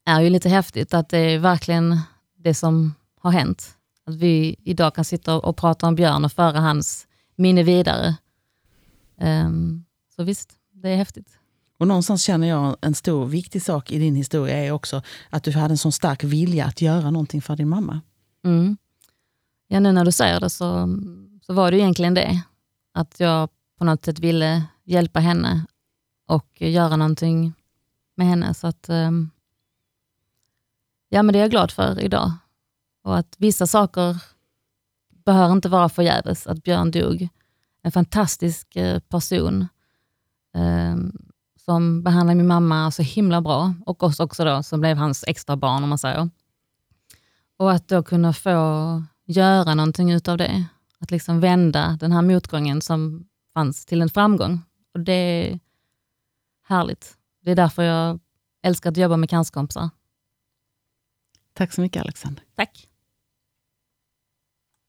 är 0.05 0.21
ju 0.21 0.31
lite 0.31 0.49
häftigt 0.49 0.95
att 0.95 1.09
det 1.09 1.19
är 1.19 1.39
verkligen 1.39 2.01
det 2.37 2.55
som 2.55 2.95
har 3.21 3.31
hänt. 3.31 3.76
Att 4.07 4.15
vi 4.15 4.57
idag 4.65 4.95
kan 4.95 5.05
sitta 5.05 5.35
och 5.35 5.57
prata 5.57 5.87
om 5.87 5.95
Björn 5.95 6.25
och 6.25 6.33
föra 6.33 6.61
hans 6.61 7.07
minne 7.37 7.63
vidare. 7.63 8.17
Um, 9.21 9.85
så 10.17 10.23
visst, 10.23 10.53
det 10.73 10.89
är 10.89 10.97
häftigt. 10.97 11.39
Och 11.79 11.89
någonstans 11.89 12.23
känner 12.23 12.49
jag 12.49 12.77
en 12.81 12.95
stor 12.95 13.27
viktig 13.27 13.63
sak 13.63 13.91
i 13.91 13.99
din 13.99 14.15
historia 14.15 14.57
är 14.57 14.71
också 14.71 15.03
att 15.31 15.45
du 15.45 15.53
hade 15.53 15.73
en 15.73 15.79
sån 15.79 15.93
stark 15.93 16.25
vilja 16.25 16.65
att 16.65 16.81
göra 16.81 17.11
någonting 17.11 17.43
för 17.43 17.57
din 17.57 17.69
mamma. 17.69 18.01
Mm. 18.45 18.77
Ja, 19.69 19.81
nu 19.81 19.93
när 19.93 20.05
du 20.05 20.13
säger 20.13 20.41
det 20.41 20.51
så, 20.51 20.99
så 21.47 21.53
var 21.53 21.71
det 21.71 21.79
egentligen 21.79 22.15
det. 22.15 22.43
Att 22.93 23.21
jag 23.21 23.49
på 23.79 23.85
något 23.85 24.05
sätt 24.05 24.19
ville 24.19 24.65
hjälpa 24.85 25.21
henne 25.21 25.67
och 26.27 26.63
göra 26.63 26.97
någonting 26.97 27.53
med 28.15 28.27
henne. 28.27 28.55
Så 28.55 28.67
att, 28.67 28.89
um, 28.89 29.31
ja, 31.09 31.23
men 31.23 31.33
det 31.33 31.39
är 31.39 31.41
jag 31.41 31.51
glad 31.51 31.71
för 31.71 32.01
idag. 32.01 32.33
Och 33.07 33.19
att 33.19 33.37
vissa 33.39 33.67
saker 33.67 34.17
behöver 35.25 35.53
inte 35.53 35.69
vara 35.69 35.89
förgäves. 35.89 36.47
Att 36.47 36.63
Björn 36.63 36.91
dog. 36.91 37.29
En 37.83 37.93
fantastisk 37.93 38.77
eh, 38.77 38.99
person 38.99 39.69
eh, 40.55 40.97
som 41.65 42.03
behandlade 42.03 42.37
min 42.37 42.47
mamma 42.47 42.91
så 42.91 43.03
himla 43.03 43.41
bra 43.41 43.75
och 43.87 44.03
oss 44.03 44.21
också 44.21 44.45
då, 44.45 44.63
som 44.63 44.81
blev 44.81 44.97
hans 44.97 45.25
extra 45.27 45.57
barn 45.57 45.83
om 45.83 45.89
man 45.89 45.99
säger. 45.99 46.31
Och 47.57 47.73
att 47.73 47.89
då 47.89 48.03
kunna 48.03 48.33
få 48.33 49.03
göra 49.27 49.75
någonting 49.75 50.13
utav 50.13 50.39
det. 50.39 50.65
Att 50.99 51.11
liksom 51.11 51.41
vända 51.41 51.99
den 52.01 52.13
här 52.13 52.23
motgången 52.23 52.81
som 52.81 53.29
fanns 53.55 53.87
till 53.87 54.03
en 54.03 54.11
framgång. 54.11 54.63
Och 54.95 55.01
Det 55.01 55.13
är 55.13 55.61
härligt. 56.63 57.17
Det 57.43 57.51
är 57.51 57.57
därför 57.57 57.83
jag 57.83 58.21
älskar 58.63 58.91
att 58.91 58.97
jobba 58.97 59.17
med 59.17 59.31
cancerkompisar. 59.31 59.91
Tack 61.53 61.73
så 61.73 61.81
mycket 61.81 62.03
Alexander. 62.03 62.45
Tack. 62.55 62.89